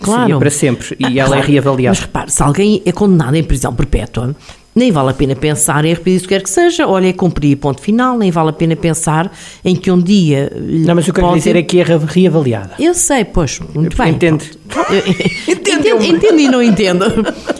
claro. 0.00 0.38
para 0.38 0.50
sempre 0.50 0.96
e 0.98 1.04
ah, 1.04 1.08
ela 1.08 1.20
é 1.20 1.26
claro. 1.26 1.42
é 1.42 1.46
reavaliada. 1.46 1.96
Mas 1.96 2.00
repare, 2.00 2.30
se 2.30 2.42
alguém 2.42 2.82
é 2.84 2.92
condenado 2.92 3.34
em 3.36 3.42
prisão 3.42 3.74
perpétua, 3.74 4.34
nem 4.76 4.92
vale 4.92 5.10
a 5.10 5.14
pena 5.14 5.34
pensar 5.34 5.86
em 5.86 5.88
repetir 5.88 6.16
isso 6.16 6.28
quer 6.28 6.42
que 6.42 6.50
seja, 6.50 6.86
olha, 6.86 7.08
é 7.08 7.12
cumprir 7.14 7.56
ponto 7.56 7.80
final, 7.80 8.18
nem 8.18 8.30
vale 8.30 8.50
a 8.50 8.52
pena 8.52 8.76
pensar 8.76 9.32
em 9.64 9.74
que 9.74 9.90
um 9.90 9.98
dia. 9.98 10.52
Não, 10.54 10.94
mas 10.94 11.08
o 11.08 11.12
que 11.14 11.18
eu 11.18 11.24
quero 11.24 11.36
dizer 11.38 11.56
é 11.56 11.62
que 11.62 11.80
é 11.80 11.84
reavaliada. 11.84 12.74
Eu 12.78 12.92
sei, 12.92 13.24
pois, 13.24 13.58
muito 13.74 13.96
bem. 13.96 14.10
Entende? 14.10 14.50
entendo, 15.48 16.04
entendo 16.04 16.38
e 16.38 16.48
não 16.48 16.62
entendo. 16.62 17.04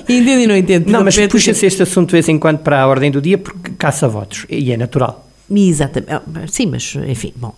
entendo 0.06 0.40
e 0.42 0.46
não 0.46 0.56
entendo. 0.56 0.90
Não, 0.90 1.02
mas 1.02 1.16
puxa-se 1.26 1.64
este 1.64 1.82
assunto 1.82 2.08
de 2.08 2.12
vez 2.12 2.28
em 2.28 2.38
quando 2.38 2.58
para 2.58 2.82
a 2.82 2.86
ordem 2.86 3.10
do 3.10 3.22
dia 3.22 3.38
porque 3.38 3.70
caça 3.78 4.06
votos 4.06 4.44
e 4.50 4.70
é 4.70 4.76
natural. 4.76 5.26
Exatamente. 5.50 6.12
Ah, 6.12 6.22
sim, 6.48 6.66
mas 6.66 6.94
enfim, 7.08 7.32
bom. 7.34 7.54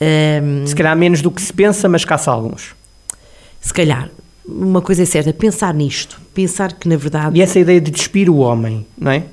Um, 0.00 0.66
se 0.66 0.74
calhar 0.74 0.96
menos 0.96 1.20
do 1.20 1.32
que 1.32 1.42
se 1.42 1.52
pensa, 1.52 1.88
mas 1.88 2.04
caça 2.04 2.30
alguns 2.30 2.74
se 3.64 3.72
calhar, 3.72 4.10
uma 4.46 4.82
coisa 4.82 5.04
é 5.04 5.06
certa, 5.06 5.32
pensar 5.32 5.72
nisto, 5.72 6.20
pensar 6.34 6.74
que 6.74 6.86
na 6.86 6.98
verdade. 6.98 7.38
E 7.38 7.40
essa 7.40 7.58
ideia 7.58 7.80
de 7.80 7.90
despir 7.90 8.28
o 8.28 8.36
homem, 8.36 8.86
não 8.96 9.10
é? 9.10 9.24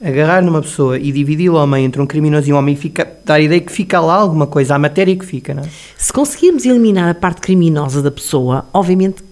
Agarrar 0.00 0.40
numa 0.40 0.62
pessoa 0.62 0.96
e 0.96 1.10
dividir 1.10 1.50
o 1.50 1.54
homem 1.54 1.84
entre 1.84 2.00
um 2.00 2.06
criminoso 2.06 2.48
e 2.48 2.52
um 2.52 2.56
homem 2.56 2.74
e 2.74 2.76
fica, 2.76 3.10
dar 3.24 3.34
a 3.34 3.40
ideia 3.40 3.60
que 3.60 3.72
fica 3.72 3.98
lá 3.98 4.14
alguma 4.14 4.46
coisa, 4.46 4.76
a 4.76 4.78
matéria 4.78 5.16
que 5.16 5.26
fica, 5.26 5.52
não 5.52 5.64
é? 5.64 5.66
Se 5.98 6.12
conseguirmos 6.12 6.64
eliminar 6.64 7.08
a 7.08 7.14
parte 7.14 7.40
criminosa 7.40 8.00
da 8.00 8.10
pessoa, 8.12 8.64
obviamente 8.72 9.24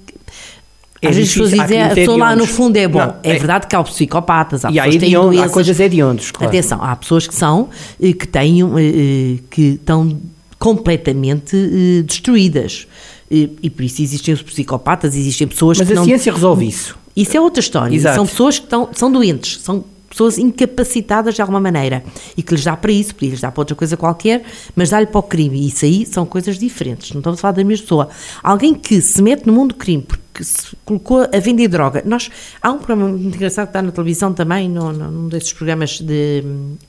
é 1.00 1.08
Às 1.08 1.16
vezes 1.16 1.30
as 1.30 1.34
pessoas 1.34 1.62
dizem, 1.62 1.82
a 1.82 1.94
pessoa 1.94 2.18
lá 2.18 2.36
no 2.36 2.46
fundo 2.46 2.76
é 2.76 2.88
bom. 2.88 2.98
Não, 2.98 3.14
é, 3.22 3.30
é, 3.30 3.38
verdade 3.38 3.68
que 3.68 3.76
há 3.76 3.82
psicopatas, 3.84 4.64
há 4.64 4.70
e 4.70 4.74
pessoas 4.74 4.94
que 4.94 5.00
têm 5.00 5.12
doenças. 5.12 5.44
Há 5.44 5.48
coisas 5.48 5.80
hediondos, 5.80 6.30
claro. 6.32 6.48
Atenção, 6.48 6.82
há 6.82 6.96
pessoas 6.96 7.28
que 7.28 7.34
são, 7.34 7.68
eh, 8.02 8.12
que 8.12 8.26
têm, 8.26 8.62
eh, 8.62 9.38
que 9.48 9.62
estão 9.62 10.18
completamente 10.58 11.56
eh, 11.56 12.02
destruídas. 12.02 12.86
E, 13.31 13.51
e, 13.62 13.71
por 13.71 13.85
isso 13.85 14.03
existem 14.03 14.35
os 14.35 14.43
psicopatas, 14.43 15.14
existem 15.14 15.47
pessoas 15.47 15.79
Mas 15.79 15.87
que 15.87 15.95
não... 15.95 16.03
Mas 16.03 16.09
a 16.09 16.11
ciência 16.11 16.33
resolve 16.33 16.66
isso. 16.66 16.99
Isso 17.14 17.37
é 17.37 17.40
outra 17.40 17.61
história. 17.61 17.95
Exato. 17.95 18.16
São 18.16 18.27
pessoas 18.27 18.59
que 18.59 18.64
estão, 18.64 18.88
são 18.93 19.12
doentes, 19.12 19.61
são 19.62 19.85
pessoas 20.11 20.37
incapacitadas 20.37 21.37
de 21.37 21.40
alguma 21.40 21.61
maneira 21.61 22.03
e 22.37 22.42
que 22.42 22.55
lhes 22.55 22.64
dá 22.64 22.77
para 22.77 22.90
isso, 22.90 23.14
podia 23.14 23.31
lhes 23.31 23.40
dar 23.40 23.53
para 23.53 23.61
outra 23.61 23.77
coisa 23.77 23.96
qualquer, 23.96 24.42
mas 24.75 24.90
dá-lhe 24.90 25.07
para 25.07 25.20
o 25.20 25.23
crime. 25.23 25.61
E 25.61 25.68
isso 25.68 25.85
aí 25.85 26.05
são 26.05 26.27
coisas 26.27 26.59
diferentes, 26.59 27.12
não 27.12 27.20
estamos 27.20 27.38
a 27.38 27.40
falar 27.40 27.53
da 27.53 27.64
mesma 27.64 27.85
pessoa. 27.85 28.09
Alguém 28.42 28.75
que 28.75 29.01
se 29.01 29.23
mete 29.23 29.46
no 29.46 29.53
mundo 29.53 29.68
do 29.68 29.77
crime 29.77 30.03
porque 30.03 30.44
se 30.44 30.77
colocou 30.85 31.23
a 31.33 31.38
vender 31.38 31.68
droga. 31.68 32.03
Nós, 32.05 32.31
há 32.61 32.70
um 32.70 32.79
programa 32.79 33.09
muito 33.09 33.37
engraçado 33.37 33.66
que 33.66 33.70
está 33.70 33.83
na 33.83 33.92
televisão 33.92 34.33
também, 34.33 34.68
num, 34.68 34.92
num 34.92 35.29
desses 35.29 35.53
programas 35.53 36.01
de. 36.01 36.42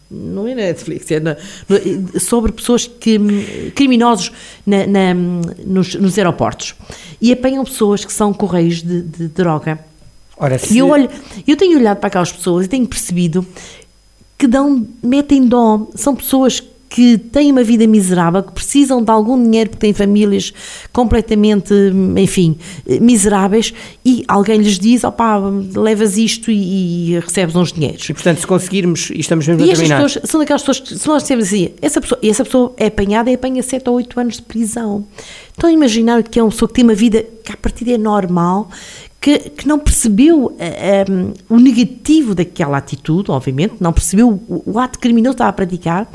Não 0.10 0.48
é 0.48 0.56
Netflix, 0.56 1.10
é 1.12 1.20
na, 1.20 1.38
no, 1.70 2.20
sobre 2.20 2.52
pessoas 2.52 2.88
que. 2.88 3.20
criminosos 3.76 4.32
na, 4.66 4.88
na, 4.88 5.14
nos, 5.14 5.96
nos 5.96 6.18
aeroportos. 6.18 6.76
E 7.22 7.32
apanham 7.32 7.64
pessoas 7.64 8.04
que 8.04 8.14
são 8.14 8.34
correios 8.34 8.82
de, 8.82 9.02
de 9.02 9.28
droga 9.28 9.91
Ora, 10.42 10.58
se... 10.58 10.74
E 10.74 10.80
eu, 10.80 10.90
olho, 10.90 11.08
eu 11.48 11.56
tenho 11.56 11.78
olhado 11.78 11.98
para 11.98 12.08
aquelas 12.08 12.32
pessoas 12.32 12.66
e 12.66 12.68
tenho 12.68 12.88
percebido 12.88 13.46
que 14.40 14.48
dão, 14.48 14.88
metem 15.04 15.46
dó, 15.46 15.88
são 15.94 16.16
pessoas 16.16 16.64
que 16.92 17.18
têm 17.18 17.52
uma 17.52 17.64
vida 17.64 17.88
miserável, 17.88 18.44
que 18.44 18.52
precisam 18.52 19.02
de 19.02 19.10
algum 19.10 19.42
dinheiro 19.42 19.70
porque 19.70 19.80
têm 19.86 19.94
famílias 19.94 20.52
completamente, 20.92 21.74
enfim, 22.18 22.58
miseráveis 23.00 23.74
e 24.04 24.26
alguém 24.28 24.58
lhes 24.58 24.78
diz, 24.78 25.06
opá, 25.06 25.40
levas 25.74 26.18
isto 26.18 26.52
e, 26.52 27.14
e 27.14 27.20
recebes 27.20 27.56
uns 27.56 27.72
dinheiros. 27.72 28.10
E 28.10 28.14
portanto, 28.14 28.40
se 28.40 28.48
conseguirmos, 28.48 29.10
e 29.10 29.22
estamos 29.22 29.48
mesmo 29.48 29.64
E 29.64 29.72
a 29.72 29.74
terminar, 29.74 30.02
pessoas 30.02 30.30
são 30.30 30.40
daquelas 30.42 30.64
pessoas 30.64 30.80
que, 30.82 31.00
se 31.00 31.08
nós 31.08 31.22
dissemos 31.24 31.46
assim, 31.46 31.70
essa 31.82 32.02
pessoa, 32.02 32.20
e 32.22 32.30
essa 32.30 32.44
pessoa 32.44 32.74
é 32.76 32.88
apanhada 32.88 33.32
e 33.32 33.36
apanha 33.36 33.64
7 33.64 33.90
ou 33.90 33.96
8 33.96 34.20
anos 34.20 34.36
de 34.36 34.42
prisão. 34.42 35.06
Estão 35.52 35.70
a 35.70 35.74
imaginar 35.74 36.24
que 36.24 36.40
é 36.40 36.44
uma 36.44 36.50
pessoa 36.50 36.68
que 36.68 36.74
tem 36.74 36.84
uma 36.84 36.96
vida 36.96 37.24
que 37.44 37.54
a 37.54 37.58
partir 37.58 37.90
é 37.90 37.98
normal, 37.98 38.70
que, 39.22 39.38
que 39.52 39.68
não 39.68 39.78
percebeu 39.78 40.56
eh, 40.58 41.06
eh, 41.08 41.34
o 41.48 41.60
negativo 41.60 42.34
daquela 42.34 42.78
atitude, 42.78 43.30
obviamente, 43.30 43.76
não 43.80 43.94
percebeu 43.94 44.30
o, 44.30 44.64
o 44.66 44.80
ato 44.80 44.98
criminoso 44.98 45.34
que 45.34 45.36
estava 45.36 45.52
a 45.52 45.54
praticar 45.54 46.10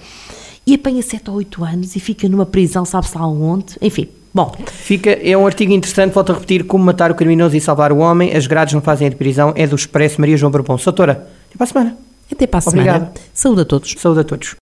e 0.66 0.75
apanha 0.75 1.01
7 1.01 1.31
ou 1.31 1.37
8 1.37 1.64
anos 1.64 1.95
e 1.95 2.01
fica 2.01 2.29
numa 2.29 2.45
prisão, 2.45 2.85
sabe-se 2.85 3.16
lá 3.16 3.29
onde, 3.29 3.77
enfim. 3.81 4.09
Bom, 4.35 4.55
Fica, 4.66 5.11
é 5.11 5.35
um 5.35 5.47
artigo 5.47 5.73
interessante, 5.73 6.12
volto 6.12 6.31
a 6.31 6.35
repetir, 6.35 6.64
como 6.64 6.85
matar 6.85 7.11
o 7.11 7.14
criminoso 7.14 7.57
e 7.57 7.61
salvar 7.61 7.90
o 7.90 7.99
homem, 7.99 8.37
as 8.37 8.47
grades 8.47 8.75
não 8.75 8.83
fazem 8.83 9.09
a 9.09 9.12
prisão, 9.12 9.55
é 9.57 9.66
do 9.66 9.77
Expresso 9.77 10.21
Maria 10.21 10.37
João 10.37 10.51
Bourbon. 10.51 10.77
Soutora, 10.77 11.27
até 11.49 11.57
para 11.57 11.64
a 11.64 11.66
semana. 11.66 11.99
até 12.31 12.47
para 12.47 12.59
a 12.59 12.61
semana. 12.61 12.90
Obrigado. 12.90 13.21
Saúde 13.33 13.61
a 13.62 13.64
todos. 13.64 13.95
Saúde 13.97 14.21
a 14.21 14.25
todos. 14.25 14.55